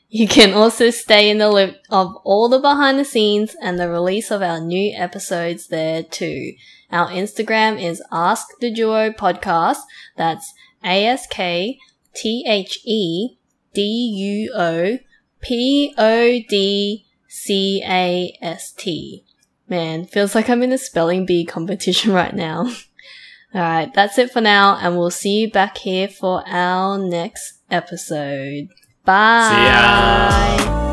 You 0.10 0.28
can 0.28 0.54
also 0.54 0.90
stay 0.90 1.30
in 1.30 1.38
the 1.38 1.50
loop 1.50 1.76
of 1.90 2.16
all 2.24 2.50
the 2.50 2.60
behind 2.60 3.00
the 3.00 3.06
scenes 3.06 3.56
and 3.62 3.80
the 3.80 3.90
release 3.90 4.32
of 4.32 4.42
our 4.42 4.60
new 4.60 4.92
episodes 4.96 5.68
there 5.68 6.04
too. 6.04 6.54
Our 6.92 7.10
Instagram 7.10 7.82
is 7.82 8.02
Ask 8.12 8.48
the 8.60 8.74
Duo 8.74 9.12
Podcast. 9.12 9.82
That's 10.18 10.52
A 10.84 11.06
S 11.06 11.28
K 11.28 11.78
T 12.16 12.44
H 12.48 12.80
E 12.86 13.38
D 13.74 13.82
U 13.82 14.54
O 14.56 14.98
P 15.42 15.94
O 15.98 16.40
D 16.48 17.06
C 17.28 17.84
A 17.86 18.38
S 18.42 18.72
T. 18.72 19.24
Man, 19.68 20.06
feels 20.06 20.34
like 20.34 20.50
I'm 20.50 20.64
in 20.64 20.72
a 20.72 20.78
spelling 20.78 21.26
bee 21.26 21.46
competition 21.46 22.12
right 22.14 22.34
now. 22.34 22.72
Alright, 23.54 23.94
that's 23.94 24.18
it 24.18 24.32
for 24.32 24.42
now, 24.42 24.78
and 24.80 24.98
we'll 24.98 25.10
see 25.10 25.42
you 25.42 25.52
back 25.52 25.78
here 25.78 26.08
for 26.08 26.44
our 26.48 26.98
next 26.98 27.62
episode. 27.72 28.70
Bye. 29.06 30.86